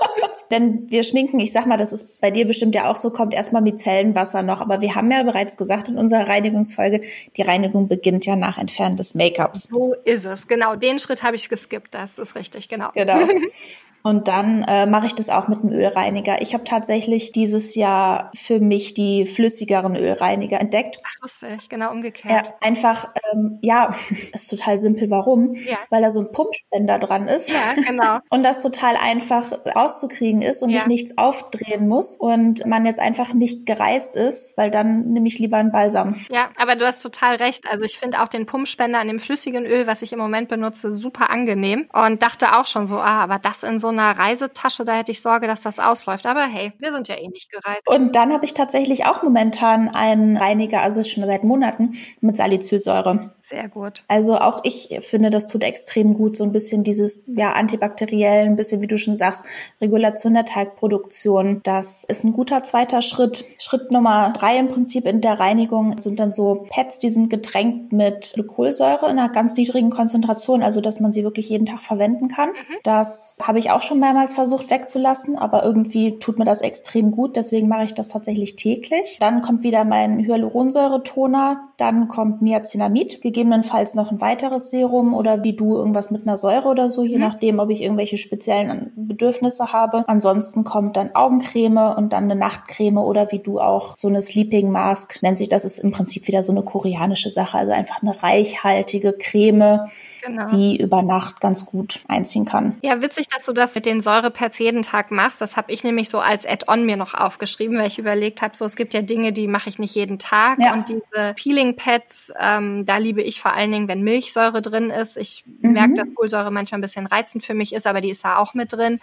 Denn 0.51 0.89
wir 0.89 1.03
schminken, 1.03 1.39
ich 1.39 1.51
sag 1.51 1.65
mal, 1.65 1.77
das 1.77 1.93
ist 1.93 2.21
bei 2.21 2.31
dir 2.31 2.45
bestimmt 2.45 2.75
ja 2.75 2.89
auch 2.89 2.95
so, 2.95 3.09
kommt 3.09 3.33
erstmal 3.33 3.61
Micellenwasser 3.61 4.43
noch. 4.43 4.61
Aber 4.61 4.81
wir 4.81 4.95
haben 4.95 5.09
ja 5.11 5.23
bereits 5.23 5.57
gesagt 5.57 5.89
in 5.89 5.97
unserer 5.97 6.27
Reinigungsfolge, 6.27 7.01
die 7.35 7.41
Reinigung 7.41 7.87
beginnt 7.87 8.25
ja 8.25 8.35
nach 8.35 8.57
Entfernen 8.57 8.97
des 8.97 9.15
Make-ups. 9.15 9.69
So 9.69 9.93
ist 10.05 10.25
es. 10.25 10.47
Genau, 10.47 10.75
den 10.75 10.99
Schritt 10.99 11.23
habe 11.23 11.35
ich 11.35 11.49
geskippt. 11.49 11.93
Das 11.93 12.19
ist 12.19 12.35
richtig, 12.35 12.69
genau. 12.69 12.89
Genau. 12.93 13.27
Und 14.03 14.27
dann 14.27 14.63
äh, 14.63 14.85
mache 14.85 15.05
ich 15.05 15.15
das 15.15 15.29
auch 15.29 15.47
mit 15.47 15.59
einem 15.59 15.71
Ölreiniger. 15.71 16.41
Ich 16.41 16.53
habe 16.53 16.65
tatsächlich 16.65 17.31
dieses 17.31 17.73
Jahr 17.73 18.31
für 18.35 18.59
mich 18.59 18.93
die 18.93 19.25
flüssigeren 19.25 19.95
Ölreiniger 19.95 20.59
entdeckt. 20.59 20.99
Ach, 21.05 21.21
lustig, 21.21 21.69
genau 21.69 21.89
umgekehrt. 21.91 22.47
Ja, 22.47 22.53
einfach, 22.59 23.07
ähm, 23.31 23.59
ja, 23.61 23.95
ist 24.33 24.49
total 24.49 24.77
simpel. 24.77 25.09
Warum? 25.09 25.55
Ja. 25.55 25.77
Weil 25.89 26.01
da 26.01 26.11
so 26.11 26.19
ein 26.19 26.31
Pumpspender 26.33 26.99
dran 26.99 27.29
ist. 27.29 27.49
Ja, 27.49 27.81
genau. 27.81 28.19
und 28.29 28.43
das 28.43 28.61
total 28.61 28.97
einfach 28.97 29.53
rauszukriegen 29.73 30.41
ist 30.41 30.63
und 30.63 30.71
ja. 30.71 30.81
ich 30.81 30.87
nichts 30.87 31.17
aufdrehen 31.17 31.87
muss 31.87 32.17
und 32.17 32.65
man 32.65 32.85
jetzt 32.85 32.99
einfach 32.99 33.33
nicht 33.33 33.65
gereist 33.65 34.17
ist, 34.17 34.57
weil 34.57 34.69
dann 34.69 35.13
nehme 35.13 35.27
ich 35.29 35.39
lieber 35.39 35.57
einen 35.57 35.71
Balsam. 35.71 36.17
Ja, 36.29 36.49
aber 36.57 36.75
du 36.75 36.85
hast 36.85 37.01
total 37.01 37.35
recht. 37.37 37.69
Also 37.69 37.85
ich 37.85 37.97
finde 37.97 38.21
auch 38.21 38.27
den 38.27 38.45
Pumpspender 38.45 38.99
an 38.99 39.07
dem 39.07 39.19
flüssigen 39.19 39.65
Öl, 39.65 39.87
was 39.87 40.01
ich 40.01 40.11
im 40.11 40.19
Moment 40.19 40.49
benutze, 40.49 40.93
super 40.93 41.29
angenehm 41.29 41.87
und 41.93 42.21
dachte 42.21 42.59
auch 42.59 42.65
schon 42.65 42.85
so, 42.85 42.97
ah, 42.97 43.23
aber 43.23 43.39
das 43.39 43.63
in 43.63 43.79
so 43.79 43.92
einer 43.99 44.17
Reisetasche, 44.17 44.85
da 44.85 44.93
hätte 44.93 45.11
ich 45.11 45.21
Sorge, 45.21 45.47
dass 45.47 45.61
das 45.61 45.79
ausläuft. 45.79 46.25
Aber 46.25 46.43
hey, 46.43 46.73
wir 46.79 46.91
sind 46.91 47.07
ja 47.07 47.15
eh 47.15 47.27
nicht 47.27 47.51
gereist. 47.51 47.87
Und 47.87 48.15
dann 48.15 48.33
habe 48.33 48.45
ich 48.45 48.53
tatsächlich 48.53 49.05
auch 49.05 49.23
momentan 49.23 49.89
einen 49.89 50.37
Reiniger, 50.37 50.81
also 50.81 51.03
schon 51.03 51.25
seit 51.25 51.43
Monaten, 51.43 51.95
mit 52.21 52.37
Salicylsäure. 52.37 53.33
Sehr 53.49 53.67
gut. 53.67 54.05
Also 54.07 54.37
auch 54.37 54.61
ich 54.63 54.97
finde, 55.01 55.29
das 55.29 55.49
tut 55.49 55.63
extrem 55.63 56.13
gut, 56.13 56.37
so 56.37 56.45
ein 56.45 56.53
bisschen 56.53 56.85
dieses 56.85 57.25
ja 57.27 57.51
antibakteriell, 57.51 58.45
ein 58.45 58.55
bisschen 58.55 58.79
wie 58.79 58.87
du 58.87 58.97
schon 58.97 59.17
sagst, 59.17 59.43
Regulation 59.81 60.33
der 60.33 60.45
Teigproduktion. 60.45 61.59
Das 61.63 62.05
ist 62.05 62.23
ein 62.23 62.31
guter 62.31 62.63
zweiter 62.63 63.01
Schritt. 63.01 63.43
Schritt 63.57 63.91
Nummer 63.91 64.31
drei 64.31 64.57
im 64.57 64.69
Prinzip 64.69 65.05
in 65.05 65.19
der 65.19 65.41
Reinigung 65.41 65.97
sind 65.99 66.21
dann 66.21 66.31
so 66.31 66.65
Pads, 66.69 66.99
die 66.99 67.09
sind 67.09 67.29
getränkt 67.29 67.91
mit 67.91 68.31
Glykolsäure 68.33 69.09
in 69.09 69.19
einer 69.19 69.27
ganz 69.27 69.57
niedrigen 69.57 69.89
Konzentration, 69.89 70.63
also 70.63 70.79
dass 70.79 71.01
man 71.01 71.11
sie 71.11 71.25
wirklich 71.25 71.49
jeden 71.49 71.65
Tag 71.65 71.81
verwenden 71.81 72.29
kann. 72.29 72.49
Mhm. 72.49 72.77
Das 72.83 73.39
habe 73.43 73.59
ich 73.59 73.71
auch 73.71 73.81
schon 73.81 73.99
mehrmals 73.99 74.33
versucht 74.33 74.69
wegzulassen, 74.69 75.37
aber 75.37 75.65
irgendwie 75.65 76.17
tut 76.17 76.39
mir 76.39 76.45
das 76.45 76.61
extrem 76.61 77.11
gut, 77.11 77.35
deswegen 77.35 77.67
mache 77.67 77.83
ich 77.83 77.93
das 77.93 78.07
tatsächlich 78.07 78.55
täglich. 78.55 79.17
Dann 79.19 79.41
kommt 79.41 79.63
wieder 79.63 79.83
mein 79.83 80.19
Hyaluronsäuretoner, 80.19 81.67
dann 81.75 82.07
kommt 82.07 82.41
Niacinamid 82.41 83.21
gegebenenfalls 83.33 83.95
noch 83.95 84.11
ein 84.11 84.21
weiteres 84.21 84.69
Serum 84.69 85.13
oder 85.13 85.43
wie 85.43 85.53
du 85.53 85.75
irgendwas 85.75 86.11
mit 86.11 86.21
einer 86.21 86.37
Säure 86.37 86.67
oder 86.67 86.89
so, 86.89 87.03
je 87.03 87.15
mhm. 87.15 87.21
nachdem, 87.21 87.59
ob 87.59 87.69
ich 87.71 87.81
irgendwelche 87.81 88.17
speziellen 88.17 88.93
Bedürfnisse 88.95 89.73
habe. 89.73 90.03
Ansonsten 90.07 90.63
kommt 90.63 90.95
dann 90.95 91.15
Augencreme 91.15 91.95
und 91.97 92.13
dann 92.13 92.25
eine 92.25 92.35
Nachtcreme 92.35 92.99
oder 92.99 93.31
wie 93.31 93.39
du 93.39 93.59
auch 93.59 93.97
so 93.97 94.07
eine 94.07 94.21
Sleeping 94.21 94.69
Mask 94.69 95.21
nennt 95.23 95.39
sich. 95.39 95.49
Das 95.49 95.65
ist 95.65 95.79
im 95.79 95.91
Prinzip 95.91 96.27
wieder 96.27 96.43
so 96.43 96.51
eine 96.51 96.61
koreanische 96.61 97.29
Sache, 97.29 97.57
also 97.57 97.71
einfach 97.71 98.01
eine 98.01 98.21
reichhaltige 98.21 99.13
Creme, 99.13 99.89
genau. 100.25 100.47
die 100.47 100.77
über 100.79 101.01
Nacht 101.01 101.41
ganz 101.41 101.65
gut 101.65 102.01
einziehen 102.07 102.45
kann. 102.45 102.77
Ja, 102.83 103.01
witzig, 103.01 103.27
dass 103.29 103.45
du 103.45 103.53
das 103.53 103.73
mit 103.73 103.87
den 103.87 103.99
Säurepads 103.99 104.59
jeden 104.59 104.83
Tag 104.83 105.09
machst. 105.09 105.41
Das 105.41 105.57
habe 105.57 105.71
ich 105.71 105.83
nämlich 105.83 106.09
so 106.09 106.19
als 106.19 106.45
Add-on 106.45 106.85
mir 106.85 106.97
noch 106.97 107.15
aufgeschrieben, 107.15 107.77
weil 107.79 107.87
ich 107.87 107.97
überlegt 107.97 108.41
habe, 108.41 108.55
so 108.55 108.65
es 108.65 108.75
gibt 108.75 108.93
ja 108.93 109.01
Dinge, 109.01 109.33
die 109.33 109.47
mache 109.47 109.69
ich 109.69 109.79
nicht 109.79 109.95
jeden 109.95 110.19
Tag 110.19 110.59
ja. 110.59 110.73
und 110.73 110.89
diese 110.89 111.33
Peeling-Pads, 111.35 112.33
ähm, 112.39 112.85
da 112.85 112.97
liebe 112.97 113.22
ich 113.23 113.41
vor 113.41 113.53
allen 113.53 113.71
Dingen, 113.71 113.87
wenn 113.87 114.03
Milchsäure 114.03 114.61
drin 114.61 114.89
ist. 114.89 115.17
Ich 115.17 115.43
mhm. 115.45 115.73
merke, 115.73 115.93
dass 115.95 116.13
Folsäure 116.13 116.51
manchmal 116.51 116.79
ein 116.79 116.81
bisschen 116.81 117.07
reizend 117.07 117.45
für 117.45 117.53
mich 117.53 117.73
ist, 117.73 117.87
aber 117.87 118.01
die 118.01 118.09
ist 118.09 118.23
da 118.23 118.37
auch 118.37 118.53
mit 118.53 118.73
drin. 118.73 118.99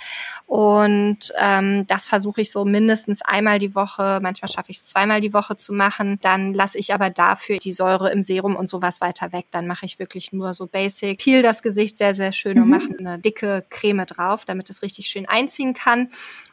Und 0.47 1.33
ähm, 1.39 1.87
das 1.87 2.07
versuche 2.07 2.41
ich 2.41 2.51
so 2.51 2.65
mindestens 2.65 3.23
einmal 3.23 3.59
die 3.59 3.75
Woche, 3.75 4.21
manchmal 4.23 4.51
schaffe 4.51 4.71
ich 4.71 4.79
es 4.79 4.87
zweimal 4.87 5.21
die 5.21 5.35
Woche 5.35 5.57
zu 5.57 5.73
machen. 5.73 6.19
Dann 6.23 6.53
lasse 6.53 6.79
ich 6.79 6.95
aber 6.95 7.11
dafür 7.11 7.59
die 7.59 7.73
Säure 7.73 8.11
im 8.13 8.23
Serum 8.23 8.57
und 8.57 8.69
sowas 8.69 9.01
weiter 9.01 9.33
weg. 9.33 9.47
Dann 9.51 9.67
mache 9.67 9.87
ich 9.87 9.99
wirklich 9.99 10.33
nur 10.33 10.55
so 10.55 10.67
Basic. 10.67 11.19
Peel 11.19 11.43
das 11.43 11.63
Gesicht 11.63 11.97
sehr, 11.97 12.15
sehr 12.15 12.33
schön 12.33 12.57
mhm. 12.57 12.63
und 12.63 12.69
mache 12.69 12.99
eine 12.99 13.19
dicke 13.19 13.65
Creme 13.71 14.07
drauf, 14.07 14.45
damit 14.45 14.71
es 14.71 14.83
richtig 14.83 15.09
schön 15.09 15.29
einziehen 15.29 15.75
kann. 15.75 16.11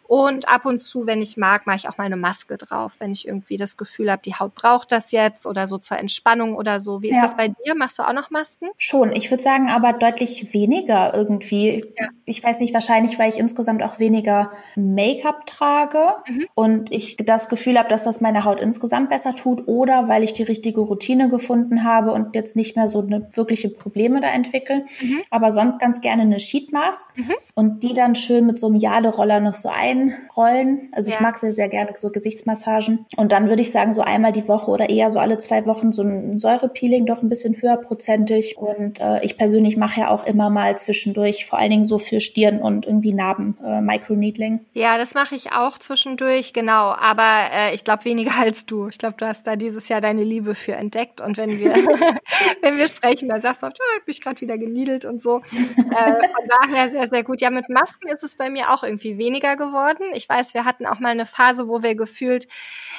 Und 0.08 0.48
ab 0.48 0.66
und 0.66 0.80
zu, 0.80 1.06
wenn 1.06 1.22
ich 1.22 1.38
mag, 1.38 1.68
mache 1.68 1.78
ich 1.78 1.90
auch 1.90 1.98
mal 1.98 2.06
eine 2.06 2.16
Maske 2.16 2.58
drauf, 2.58 2.96
wenn 3.00 3.12
ich 3.12 3.28
irgendwie 3.28 3.58
das 3.58 3.78
Gefühl 3.78 4.12
habe, 4.12 4.22
die 4.24 4.36
Haut 4.36 4.56
braucht 4.56 4.92
das 4.92 5.12
jetzt 5.12 5.46
oder 5.46 5.68
so 5.68 5.78
zur 5.78 5.98
Entspannung 5.98 6.56
oder 6.56 6.80
so. 6.80 7.02
Wie 7.02 7.10
ist 7.10 7.16
ja. 7.16 7.22
das 7.22 7.36
bei 7.36 7.50
dir? 7.50 7.76
Machst 7.76 8.00
du 8.00 8.04
auch 8.04 8.14
noch 8.14 8.30
Masken? 8.30 8.70
Schon. 8.78 9.12
Ich 9.12 9.30
würde 9.30 9.44
sagen, 9.44 9.70
aber 9.70 9.94
deutlich 9.94 10.54
weniger 10.54 11.14
irgendwie. 11.14 11.86
Ja. 12.00 12.08
Ich 12.26 12.44
weiß 12.44 12.60
nicht, 12.62 12.74
wahrscheinlich, 12.74 13.20
weil 13.20 13.30
ich 13.30 13.38
insgesamt 13.38 13.84
auch 13.84 14.00
weniger 14.00 14.52
Make-up 14.76 15.46
trage 15.46 16.16
mhm. 16.28 16.46
und 16.56 16.92
ich 16.92 17.18
das 17.18 17.50
Gefühl 17.50 17.78
habe, 17.78 17.90
dass 17.90 18.06
das 18.06 18.22
meine 18.22 18.46
Haut 18.46 18.60
insgesamt 18.60 19.10
besser 19.10 19.36
tut 19.36 19.68
oder 19.68 20.08
weil 20.08 20.24
ich 20.24 20.34
die 20.34 20.44
richtige 20.44 20.82
Routine 20.82 21.30
gefunden 21.30 21.84
habe 21.84 22.12
und 22.12 22.36
jetzt 22.36 22.56
nicht 22.56 22.76
mehr 22.76 22.88
so 22.88 23.02
eine 23.02 23.30
wirkliche 23.34 23.70
Probleme 23.70 24.22
da 24.22 24.30
entwickle. 24.30 24.86
Mhm. 25.02 25.22
Aber 25.32 25.52
sonst 25.52 25.80
ganz 25.80 26.00
gerne 26.00 26.22
eine 26.22 26.40
Sheet 26.40 26.72
Mask 26.72 27.18
mhm. 27.18 27.34
und 27.56 27.84
die 27.84 27.94
dann 27.94 28.16
schön 28.16 28.46
mit 28.46 28.58
so 28.58 28.68
einem 28.68 28.78
Jaderoller 28.78 29.40
noch 29.40 29.54
so 29.54 29.70
ein 29.70 29.97
einrollen. 29.98 30.90
Also 30.92 31.10
ja. 31.12 31.18
ich 31.18 31.22
mag 31.22 31.38
sehr, 31.38 31.52
sehr 31.52 31.70
gerne 31.70 31.92
so 31.96 32.10
Gesichtsmassagen. 32.10 33.06
Und 33.16 33.32
dann 33.32 33.50
würde 33.50 33.62
ich 33.62 33.72
sagen, 33.72 33.94
so 33.94 34.02
einmal 34.02 34.32
die 34.32 34.48
Woche 34.48 34.72
oder 34.72 34.90
eher 34.90 35.10
so 35.10 35.20
alle 35.20 35.38
zwei 35.38 35.66
Wochen 35.66 35.92
so 35.92 36.04
ein 36.04 36.40
Säurepeeling, 36.40 37.06
doch 37.06 37.22
ein 37.22 37.30
bisschen 37.30 37.62
höherprozentig. 37.62 38.58
Und 38.58 39.00
äh, 39.00 39.24
ich 39.24 39.38
persönlich 39.38 39.78
mache 39.78 40.02
ja 40.02 40.10
auch 40.10 40.26
immer 40.26 40.50
mal 40.50 40.78
zwischendurch, 40.78 41.46
vor 41.46 41.60
allen 41.60 41.72
Dingen 41.72 41.84
so 41.84 42.00
für 42.00 42.20
Stirn 42.20 42.62
und 42.62 42.86
irgendwie 42.86 43.14
Narben, 43.14 43.58
äh, 43.64 43.82
Microneedling. 43.82 44.66
Ja, 44.74 44.98
das 44.98 45.14
mache 45.14 45.36
ich 45.36 45.52
auch 45.52 45.78
zwischendurch, 45.78 46.54
genau. 46.54 46.94
Aber 46.94 47.52
äh, 47.54 47.74
ich 47.74 47.84
glaube 47.84 48.06
weniger 48.06 48.32
als 48.40 48.66
du. 48.66 48.88
Ich 48.88 48.98
glaube, 48.98 49.16
du 49.18 49.28
hast 49.28 49.48
da 49.48 49.56
dieses 49.56 49.90
Jahr 49.90 50.02
deine 50.02 50.24
Liebe 50.24 50.56
für 50.56 50.74
entdeckt. 50.74 51.22
Und 51.22 51.38
wenn 51.38 51.60
wir, 51.60 51.74
wenn 52.62 52.78
wir 52.78 52.88
sprechen, 52.88 53.30
dann 53.30 53.42
sagst 53.42 53.64
du, 53.64 53.68
oh, 53.68 53.72
ich 54.00 54.06
bin 54.06 54.16
gerade 54.24 54.42
wieder 54.42 54.58
geniedelt 54.58 55.06
und 55.06 55.22
so. 55.22 55.38
äh, 55.38 56.14
von 56.14 56.48
daher 56.62 56.90
sehr, 56.90 57.08
sehr 57.08 57.24
gut. 57.24 57.42
Ja, 57.42 57.50
mit 57.50 57.70
Masken 57.70 58.08
ist 58.10 58.24
es 58.24 58.36
bei 58.36 58.50
mir 58.50 58.74
auch 58.74 58.84
irgendwie 58.84 59.18
weniger 59.18 59.56
geworden 59.56 59.87
geworden. 59.88 60.12
Ich 60.14 60.28
weiß, 60.28 60.54
wir 60.54 60.66
hatten 60.66 60.86
auch 60.86 61.00
mal 61.00 61.10
eine 61.10 61.26
Phase, 61.26 61.68
wo 61.68 61.84
wir 61.84 61.96
gefühlt 61.96 62.48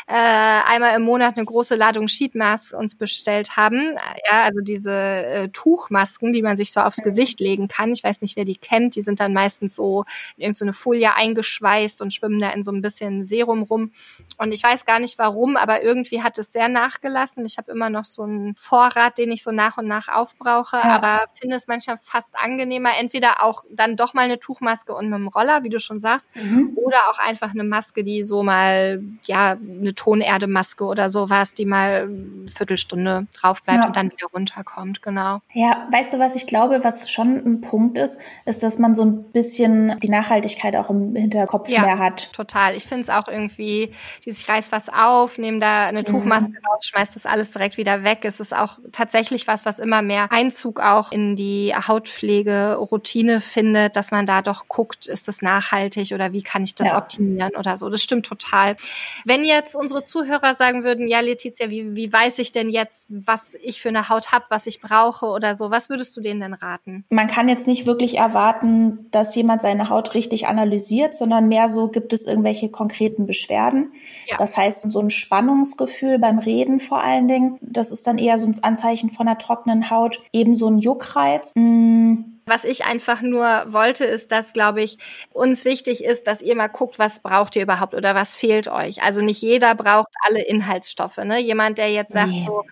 äh, 0.07 0.13
einmal 0.15 0.97
im 0.97 1.03
Monat 1.03 1.37
eine 1.37 1.45
große 1.45 1.75
Ladung 1.75 2.09
Sheetmasks 2.09 2.73
uns 2.73 2.95
bestellt 2.95 3.57
haben. 3.57 3.97
Ja, 4.31 4.45
also 4.45 4.61
diese 4.61 4.93
äh, 4.93 5.49
Tuchmasken, 5.49 6.33
die 6.33 6.43
man 6.43 6.57
sich 6.57 6.73
so 6.73 6.81
aufs 6.81 7.03
Gesicht 7.03 7.41
legen 7.41 7.69
kann. 7.69 7.93
Ich 7.93 8.03
weiß 8.03 8.23
nicht, 8.23 8.37
wer 8.37 8.45
die 8.45 8.57
kennt. 8.57 8.97
Die 8.97 9.03
sind 9.03 9.21
dann 9.21 9.33
meistens 9.33 9.75
so 9.75 10.05
in 10.37 10.45
irgendeine 10.45 10.73
so 10.73 10.79
Folie 10.79 11.15
eingeschweißt 11.15 12.01
und 12.01 12.15
schwimmen 12.15 12.39
da 12.39 12.51
in 12.51 12.63
so 12.63 12.73
ein 12.73 12.83
bisschen 12.83 13.25
Serum 13.25 13.63
rum. 13.63 13.93
Und 14.39 14.53
ich 14.53 14.63
weiß 14.63 14.87
gar 14.87 14.99
nicht 14.99 15.19
warum, 15.19 15.57
aber 15.57 15.83
irgendwie 15.83 16.23
hat 16.23 16.39
es 16.39 16.53
sehr 16.53 16.69
nachgelassen. 16.69 17.45
Ich 17.45 17.59
habe 17.59 17.71
immer 17.71 17.91
noch 17.91 18.05
so 18.05 18.23
einen 18.23 18.55
Vorrat, 18.57 19.19
den 19.19 19.31
ich 19.31 19.43
so 19.43 19.51
nach 19.51 19.77
und 19.79 19.87
nach 19.87 20.09
aufbrauche, 20.09 20.77
ja. 20.77 20.85
aber 20.85 21.27
finde 21.39 21.57
es 21.57 21.67
manchmal 21.67 21.99
fast 21.99 22.35
angenehmer, 22.37 22.91
entweder 22.99 23.43
auch 23.43 23.65
dann 23.71 23.97
doch 23.97 24.15
mal 24.15 24.23
eine 24.23 24.39
Tuchmaske 24.39 24.95
und 24.95 25.11
mit 25.11 25.19
dem 25.19 25.29
Roller, 25.29 25.63
wie 25.63 25.69
du 25.69 25.81
schon 25.81 26.01
sagst, 26.01 26.31
mhm 26.35 26.78
Oder 26.85 27.11
auch 27.11 27.19
einfach 27.19 27.51
eine 27.51 27.65
Maske, 27.65 28.05
die 28.05 28.23
so 28.23 28.43
mal, 28.43 29.03
ja, 29.25 29.57
eine 29.61 29.95
Tonerde-Maske 29.95 30.85
oder 30.85 31.11
sowas, 31.11 31.55
die 31.55 31.67
mal 31.67 32.09
eine 32.09 32.51
Viertelstunde 32.51 33.27
drauf 33.35 33.63
bleibt 33.63 33.81
ja. 33.81 33.87
und 33.87 33.97
dann 33.97 34.11
wieder 34.11 34.27
runterkommt, 34.33 35.03
genau. 35.03 35.41
Ja, 35.53 35.89
weißt 35.93 36.13
du, 36.13 36.19
was 36.19 36.37
ich 36.37 36.47
glaube, 36.47 36.85
was 36.85 37.11
schon 37.11 37.37
ein 37.37 37.61
Punkt 37.61 37.99
ist, 37.99 38.21
ist, 38.45 38.63
dass 38.63 38.79
man 38.79 38.95
so 38.95 39.05
ein 39.05 39.25
bisschen 39.33 39.97
die 40.03 40.09
Nachhaltigkeit 40.09 40.77
auch 40.77 40.91
im 40.91 41.15
Hinterkopf 41.15 41.69
ja, 41.69 41.83
mehr 41.83 41.99
hat. 41.99 42.33
Total. 42.33 42.75
Ich 42.75 42.85
finde 42.85 43.03
es 43.03 43.11
auch 43.11 43.29
irgendwie, 43.29 43.93
ich 44.25 44.49
reiß 44.49 44.73
was 44.73 44.89
auf, 44.89 45.39
nehme 45.39 45.59
da 45.59 45.87
eine 45.87 46.01
mhm. 46.01 46.05
Tuchmaske 46.07 46.53
raus, 46.69 46.87
schmeiß 46.87 47.13
das 47.13 47.27
alles 47.27 47.51
direkt 47.51 47.77
wieder 47.77 48.05
weg. 48.05 48.21
Es 48.23 48.41
ist 48.41 48.55
auch 48.55 48.79
tatsächlich 48.93 49.47
was, 49.47 49.67
was 49.67 49.79
immer 49.79 50.03
mehr 50.03 50.31
Einzug 50.31 50.81
auch 50.81 51.13
in 51.13 51.37
die 51.37 51.75
Hautpflege-Routine 51.75 53.41
findet, 53.41 53.97
dass 53.97 54.11
man 54.11 54.27
da 54.27 54.43
doch 54.43 54.69
guckt, 54.69 55.07
ist 55.07 55.29
das 55.29 55.43
nachhaltig 55.43 56.13
oder 56.13 56.33
wie 56.33 56.43
kann 56.43 56.63
ich 56.63 56.68
das 56.75 56.89
ja. 56.89 56.99
optimieren 56.99 57.57
oder 57.57 57.77
so. 57.77 57.89
Das 57.89 58.03
stimmt 58.03 58.27
total. 58.27 58.77
Wenn 59.25 59.45
jetzt 59.45 59.75
unsere 59.75 60.05
Zuhörer 60.05 60.55
sagen 60.55 60.85
würden, 60.85 61.09
ja, 61.09 61.21
Letizia, 61.21 61.71
wie, 61.71 61.95
wie 61.95 62.13
weiß 62.13 62.39
ich 62.39 62.53
denn 62.53 62.71
jetzt, 62.71 63.13
was 63.27 63.55
ich 63.63 63.81
für 63.81 63.89
eine 63.89 64.09
Haut 64.09 64.33
habe, 64.33 64.45
was 64.51 64.67
ich 64.67 64.81
brauche 64.81 65.27
oder 65.27 65.55
so, 65.55 65.71
was 65.71 65.91
würdest 65.91 66.17
du 66.17 66.21
denen 66.21 66.41
denn 66.41 66.55
raten? 66.55 67.05
Man 67.11 67.27
kann 67.27 67.49
jetzt 67.49 67.67
nicht 67.67 67.87
wirklich 67.87 68.19
erwarten, 68.19 69.07
dass 69.11 69.35
jemand 69.35 69.63
seine 69.63 69.89
Haut 69.89 70.15
richtig 70.15 70.47
analysiert, 70.47 71.15
sondern 71.15 71.49
mehr 71.49 71.69
so, 71.69 71.89
gibt 71.89 72.13
es 72.13 72.27
irgendwelche 72.27 72.71
konkreten 72.71 73.27
Beschwerden. 73.27 73.93
Ja. 74.27 74.37
Das 74.37 74.57
heißt, 74.57 74.91
so 74.91 75.01
ein 75.01 75.11
Spannungsgefühl 75.11 76.19
beim 76.19 76.39
Reden 76.39 76.81
vor 76.81 77.03
allen 77.03 77.29
Dingen, 77.29 77.59
das 77.61 77.91
ist 77.91 78.07
dann 78.07 78.19
eher 78.19 78.39
so 78.39 78.47
ein 78.47 78.57
Anzeichen 78.63 79.11
von 79.11 79.29
einer 79.29 79.39
trockenen 79.39 79.91
Haut, 79.91 80.21
eben 80.33 80.57
so 80.57 80.69
ein 80.69 80.79
Juckreiz. 80.79 81.53
Mmh 81.55 82.38
was 82.49 82.65
ich 82.65 82.85
einfach 82.85 83.21
nur 83.21 83.65
wollte, 83.67 84.05
ist, 84.05 84.33
dass, 84.33 84.53
glaube 84.53 84.83
ich, 84.83 84.99
uns 85.33 85.65
wichtig 85.65 86.05
ist, 86.05 86.27
dass 86.27 86.43
ihr 86.43 86.57
mal 86.57 86.69
guckt, 86.69 86.99
was 86.99 87.21
braucht 87.21 87.57
ihr 87.57 87.63
überhaupt 87.63 87.95
oder 87.95 88.15
was 88.15 88.37
fehlt 88.37 88.69
euch. 88.69 89.03
Also 89.03 89.21
nicht 89.21 89.43
jeder 89.43 89.75
braucht 89.75 90.09
alle 90.27 90.43
Inhaltsstoffe. 90.43 91.19
Ne? 91.19 91.39
Jemand, 91.39 91.79
der 91.79 91.91
jetzt 91.91 92.13
sagt 92.13 92.33
yeah. 92.33 92.45
so, 92.45 92.65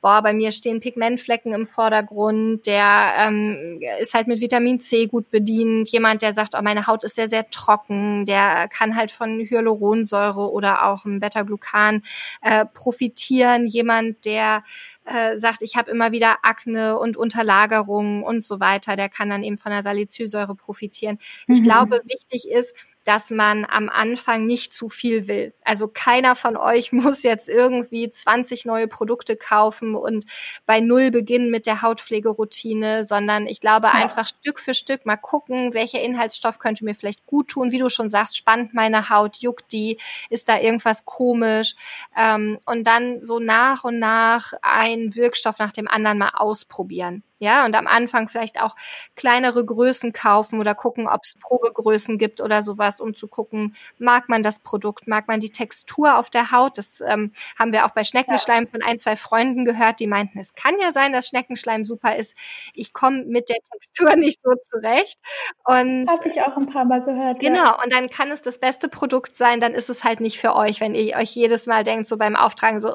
boah, 0.00 0.22
bei 0.22 0.32
mir 0.32 0.52
stehen 0.52 0.80
Pigmentflecken 0.80 1.52
im 1.52 1.66
Vordergrund, 1.66 2.66
der 2.66 3.14
ähm, 3.18 3.80
ist 4.00 4.14
halt 4.14 4.26
mit 4.26 4.40
Vitamin 4.40 4.80
C 4.80 5.06
gut 5.06 5.30
bedient. 5.30 5.88
Jemand, 5.90 6.22
der 6.22 6.32
sagt, 6.32 6.54
oh, 6.56 6.62
meine 6.62 6.86
Haut 6.86 7.04
ist 7.04 7.14
sehr, 7.14 7.28
sehr 7.28 7.50
trocken, 7.50 8.24
der 8.24 8.68
kann 8.68 8.96
halt 8.96 9.12
von 9.12 9.40
Hyaluronsäure 9.40 10.50
oder 10.50 10.86
auch 10.86 11.04
im 11.04 11.20
Beta-Glucan 11.20 12.02
äh, 12.42 12.64
profitieren. 12.66 13.66
Jemand, 13.66 14.24
der 14.24 14.62
äh, 15.04 15.38
sagt, 15.38 15.62
ich 15.62 15.76
habe 15.76 15.90
immer 15.90 16.12
wieder 16.12 16.38
Akne 16.42 16.98
und 16.98 17.16
Unterlagerungen 17.16 18.22
und 18.22 18.44
so 18.44 18.60
weiter, 18.60 18.96
der 18.96 19.08
kann 19.08 19.28
dann 19.28 19.42
eben 19.42 19.58
von 19.58 19.72
der 19.72 19.82
Salicylsäure 19.82 20.54
profitieren. 20.54 21.18
Ich 21.46 21.60
mhm. 21.60 21.64
glaube, 21.64 22.00
wichtig 22.04 22.48
ist, 22.50 22.74
dass 23.04 23.30
man 23.30 23.64
am 23.64 23.88
Anfang 23.88 24.46
nicht 24.46 24.72
zu 24.72 24.88
viel 24.88 25.28
will. 25.28 25.54
Also 25.62 25.88
keiner 25.88 26.34
von 26.34 26.56
euch 26.56 26.92
muss 26.92 27.22
jetzt 27.22 27.48
irgendwie 27.48 28.10
20 28.10 28.64
neue 28.64 28.88
Produkte 28.88 29.36
kaufen 29.36 29.94
und 29.94 30.24
bei 30.66 30.80
Null 30.80 31.10
beginnen 31.10 31.50
mit 31.50 31.66
der 31.66 31.82
Hautpflegeroutine, 31.82 33.04
sondern 33.04 33.46
ich 33.46 33.60
glaube 33.60 33.88
ja. 33.88 33.92
einfach 33.92 34.26
Stück 34.26 34.58
für 34.58 34.74
Stück 34.74 35.06
mal 35.06 35.16
gucken, 35.16 35.74
welcher 35.74 36.00
Inhaltsstoff 36.00 36.58
könnte 36.58 36.84
mir 36.84 36.94
vielleicht 36.94 37.26
gut 37.26 37.48
tun. 37.48 37.72
Wie 37.72 37.78
du 37.78 37.88
schon 37.88 38.08
sagst, 38.08 38.36
spannt 38.36 38.74
meine 38.74 39.10
Haut, 39.10 39.36
juckt 39.36 39.72
die, 39.72 39.98
ist 40.30 40.48
da 40.48 40.58
irgendwas 40.58 41.04
komisch? 41.04 41.74
Ähm, 42.16 42.58
und 42.66 42.86
dann 42.86 43.20
so 43.20 43.38
nach 43.38 43.84
und 43.84 43.98
nach 43.98 44.52
einen 44.62 45.14
Wirkstoff 45.14 45.58
nach 45.58 45.72
dem 45.72 45.88
anderen 45.88 46.18
mal 46.18 46.32
ausprobieren. 46.34 47.22
Ja, 47.38 47.64
und 47.64 47.74
am 47.74 47.86
Anfang 47.86 48.28
vielleicht 48.28 48.60
auch 48.60 48.76
kleinere 49.16 49.64
Größen 49.64 50.12
kaufen 50.12 50.60
oder 50.60 50.74
gucken, 50.74 51.08
ob 51.08 51.24
es 51.24 51.34
Probegrößen 51.34 52.16
gibt 52.16 52.40
oder 52.40 52.62
sowas, 52.62 53.00
um 53.00 53.14
zu 53.14 53.26
gucken, 53.26 53.74
mag 53.98 54.28
man 54.28 54.42
das 54.42 54.60
Produkt, 54.60 55.08
mag 55.08 55.26
man 55.26 55.40
die 55.40 55.50
Textur 55.50 56.16
auf 56.16 56.30
der 56.30 56.52
Haut. 56.52 56.78
Das 56.78 57.00
ähm, 57.00 57.32
haben 57.58 57.72
wir 57.72 57.86
auch 57.86 57.90
bei 57.90 58.04
Schneckenschleim 58.04 58.66
von 58.66 58.82
ein, 58.82 58.98
zwei 58.98 59.16
Freunden 59.16 59.64
gehört, 59.64 60.00
die 60.00 60.06
meinten, 60.06 60.38
es 60.38 60.54
kann 60.54 60.78
ja 60.80 60.92
sein, 60.92 61.12
dass 61.12 61.28
Schneckenschleim 61.28 61.84
super 61.84 62.16
ist. 62.16 62.36
Ich 62.72 62.92
komme 62.92 63.24
mit 63.24 63.48
der 63.48 63.58
Textur 63.72 64.14
nicht 64.16 64.40
so 64.40 64.52
zurecht. 64.62 65.18
Und 65.64 66.08
habe 66.08 66.28
ich 66.28 66.40
auch 66.40 66.56
ein 66.56 66.66
paar 66.66 66.84
Mal 66.84 67.02
gehört. 67.02 67.40
Genau, 67.40 67.64
ja. 67.64 67.82
und 67.82 67.92
dann 67.92 68.08
kann 68.10 68.30
es 68.30 68.42
das 68.42 68.58
beste 68.58 68.88
Produkt 68.88 69.36
sein, 69.36 69.58
dann 69.60 69.74
ist 69.74 69.90
es 69.90 70.04
halt 70.04 70.20
nicht 70.20 70.38
für 70.38 70.54
euch, 70.54 70.80
wenn 70.80 70.94
ihr 70.94 71.16
euch 71.16 71.34
jedes 71.34 71.66
Mal 71.66 71.82
denkt, 71.82 72.06
so 72.06 72.16
beim 72.16 72.36
Auftragen 72.36 72.78
so, 72.80 72.92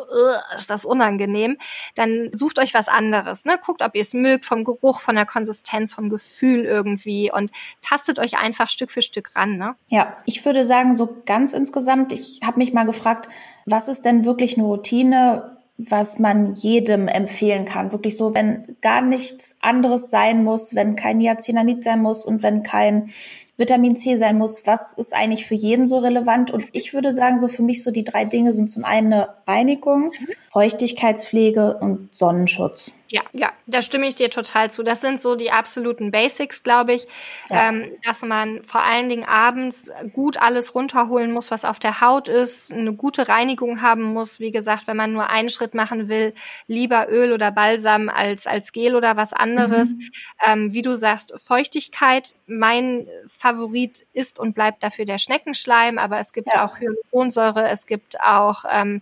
ist 0.56 0.70
das 0.70 0.86
unangenehm, 0.86 1.58
dann 1.96 2.30
sucht 2.32 2.58
euch 2.60 2.74
was 2.74 2.88
anderes. 2.88 3.46
Ne? 3.46 3.60
Guckt, 3.64 3.82
ob 3.82 3.96
ihr 3.96 4.02
es 4.02 4.14
mögt, 4.14 4.29
vom 4.42 4.64
Geruch, 4.64 5.02
von 5.02 5.16
der 5.16 5.26
Konsistenz, 5.26 5.94
vom 5.94 6.10
Gefühl 6.10 6.66
irgendwie 6.66 7.32
und 7.32 7.52
tastet 7.82 8.20
euch 8.20 8.38
einfach 8.38 8.70
Stück 8.70 8.92
für 8.92 9.02
Stück 9.02 9.36
ran. 9.36 9.58
Ne? 9.58 9.76
Ja, 9.88 10.18
ich 10.26 10.46
würde 10.46 10.66
sagen, 10.66 10.94
so 10.94 11.18
ganz 11.26 11.54
insgesamt, 11.54 12.12
ich 12.12 12.42
habe 12.44 12.60
mich 12.60 12.74
mal 12.74 12.86
gefragt, 12.86 13.30
was 13.66 13.88
ist 13.88 14.06
denn 14.06 14.26
wirklich 14.26 14.58
eine 14.58 14.66
Routine, 14.66 15.58
was 15.80 16.20
man 16.20 16.56
jedem 16.56 17.08
empfehlen 17.08 17.64
kann. 17.64 17.94
Wirklich 17.94 18.18
so, 18.18 18.36
wenn 18.36 18.76
gar 18.82 19.02
nichts 19.02 19.56
anderes 19.62 20.12
sein 20.12 20.44
muss, 20.44 20.76
wenn 20.76 20.98
kein 20.98 21.18
Niacinamid 21.18 21.86
sein 21.86 22.02
muss 22.02 22.26
und 22.26 22.44
wenn 22.44 22.64
kein 22.64 23.12
Vitamin 23.56 23.96
C 23.96 24.16
sein 24.16 24.38
muss, 24.38 24.66
was 24.66 24.94
ist 24.94 25.14
eigentlich 25.14 25.46
für 25.46 25.56
jeden 25.56 25.88
so 25.88 26.00
relevant? 26.00 26.52
Und 26.52 26.66
ich 26.74 26.94
würde 26.94 27.14
sagen, 27.14 27.40
so 27.40 27.48
für 27.48 27.64
mich 27.64 27.82
so 27.82 27.92
die 27.92 28.04
drei 28.04 28.26
Dinge 28.26 28.52
sind 28.52 28.70
zum 28.70 28.84
einen 28.84 29.14
eine 29.14 29.30
Reinigung, 29.48 30.06
mhm. 30.06 30.28
Feuchtigkeitspflege 30.52 31.78
und 31.78 32.14
Sonnenschutz. 32.14 32.92
Ja, 33.12 33.24
ja, 33.34 33.52
da 33.66 33.82
stimme 33.82 34.08
ich 34.08 34.14
dir 34.14 34.30
total 34.30 34.70
zu. 34.70 34.84
Das 34.84 35.02
sind 35.02 35.20
so 35.20 35.34
die 35.34 35.52
absoluten 35.52 36.12
Basics, 36.12 36.62
glaube 36.62 36.94
ich, 36.94 37.08
ja. 37.50 37.70
ähm, 37.70 37.92
dass 38.04 38.22
man 38.22 38.62
vor 38.62 38.84
allen 38.84 39.10
Dingen 39.10 39.24
abends 39.24 39.92
gut 40.14 40.38
alles 40.38 40.76
runterholen 40.76 41.32
muss, 41.32 41.50
was 41.50 41.66
auf 41.66 41.80
der 41.80 42.02
Haut 42.02 42.28
ist, 42.28 42.72
eine 42.72 42.94
gute 42.94 43.28
Reinigung 43.28 43.82
haben 43.82 44.04
muss. 44.04 44.40
Wie 44.40 44.52
gesagt, 44.52 44.86
wenn 44.86 44.96
man 44.96 45.12
nur 45.12 45.28
einen 45.30 45.50
Schritt 45.50 45.74
machen 45.74 46.08
will, 46.08 46.36
lieber 46.68 47.10
Öl 47.10 47.34
oder 47.34 47.52
Balsam 47.52 48.10
als 48.10 48.46
als 48.46 48.72
Gel 48.74 48.96
oder 48.96 49.18
was 49.18 49.34
anderes. 49.34 49.90
Mhm. 49.90 50.10
Ähm, 50.46 50.74
wie 50.74 50.84
du 50.84 50.96
sagst, 50.96 51.34
Feuchtigkeit. 51.44 52.36
Mein 52.46 53.08
Favorit 53.28 54.06
ist 54.14 54.40
und 54.40 54.54
bleibt 54.54 54.84
dafür 54.84 55.06
der 55.06 55.18
Schneckenschleim, 55.18 55.98
aber 55.98 56.20
es 56.20 56.32
gibt 56.32 56.50
ja. 56.54 56.66
auch 56.66 56.80
Hyaluronsäure, 56.80 57.68
es 57.70 57.88
gibt 57.88 58.22
auch 58.22 58.66
ähm, 58.72 59.02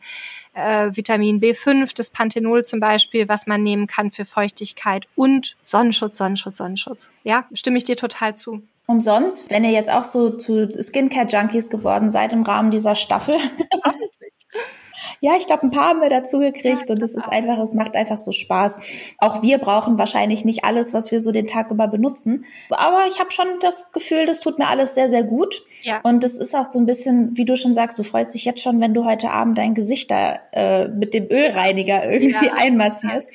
äh, 0.57 0.95
Vitamin 0.95 1.39
B5, 1.39 1.95
das 1.95 2.09
Panthenol 2.09 2.65
zum 2.65 2.79
Beispiel, 2.79 3.29
was 3.29 3.47
man 3.47 3.63
nehmen 3.63 3.87
kann 3.87 4.11
für 4.11 4.25
Feuchtigkeit 4.25 5.07
und 5.15 5.55
Sonnenschutz, 5.63 6.17
Sonnenschutz, 6.17 6.57
Sonnenschutz. 6.57 7.11
Ja, 7.23 7.45
stimme 7.53 7.77
ich 7.77 7.83
dir 7.83 7.95
total 7.95 8.35
zu. 8.35 8.63
Und 8.87 9.01
sonst, 9.01 9.49
wenn 9.51 9.63
ihr 9.63 9.71
jetzt 9.71 9.91
auch 9.91 10.03
so 10.03 10.29
zu 10.31 10.67
Skincare-Junkies 10.81 11.69
geworden 11.69 12.09
seid 12.09 12.33
im 12.33 12.43
Rahmen 12.43 12.71
dieser 12.71 12.95
Staffel, 12.95 13.35
Ja, 15.19 15.33
ich 15.37 15.47
glaube, 15.47 15.63
ein 15.63 15.71
paar 15.71 15.89
haben 15.89 16.01
wir 16.01 16.09
dazu 16.09 16.39
gekriegt 16.39 16.85
ja, 16.87 16.93
und 16.93 17.03
es 17.03 17.15
ist 17.15 17.29
einfach, 17.29 17.57
es 17.59 17.73
macht 17.73 17.95
einfach 17.95 18.17
so 18.17 18.31
Spaß. 18.31 18.79
Auch 19.19 19.41
wir 19.41 19.57
brauchen 19.57 19.97
wahrscheinlich 19.97 20.45
nicht 20.45 20.63
alles, 20.63 20.93
was 20.93 21.11
wir 21.11 21.19
so 21.19 21.31
den 21.31 21.47
Tag 21.47 21.71
über 21.71 21.87
benutzen. 21.87 22.45
Aber 22.69 23.05
ich 23.07 23.19
habe 23.19 23.31
schon 23.31 23.47
das 23.61 23.91
Gefühl, 23.91 24.25
das 24.25 24.39
tut 24.39 24.59
mir 24.59 24.67
alles 24.67 24.95
sehr, 24.95 25.09
sehr 25.09 25.23
gut. 25.23 25.63
Ja. 25.83 26.01
Und 26.01 26.23
es 26.23 26.37
ist 26.37 26.55
auch 26.55 26.65
so 26.65 26.79
ein 26.79 26.85
bisschen, 26.85 27.37
wie 27.37 27.45
du 27.45 27.55
schon 27.55 27.73
sagst, 27.73 27.97
du 27.99 28.03
freust 28.03 28.33
dich 28.33 28.45
jetzt 28.45 28.61
schon, 28.61 28.81
wenn 28.81 28.93
du 28.93 29.05
heute 29.05 29.31
Abend 29.31 29.57
dein 29.57 29.73
Gesicht 29.73 30.11
da 30.11 30.39
äh, 30.51 30.87
mit 30.87 31.13
dem 31.13 31.27
Ölreiniger 31.29 32.09
irgendwie 32.09 32.45
ja. 32.45 32.53
einmassierst. 32.55 33.29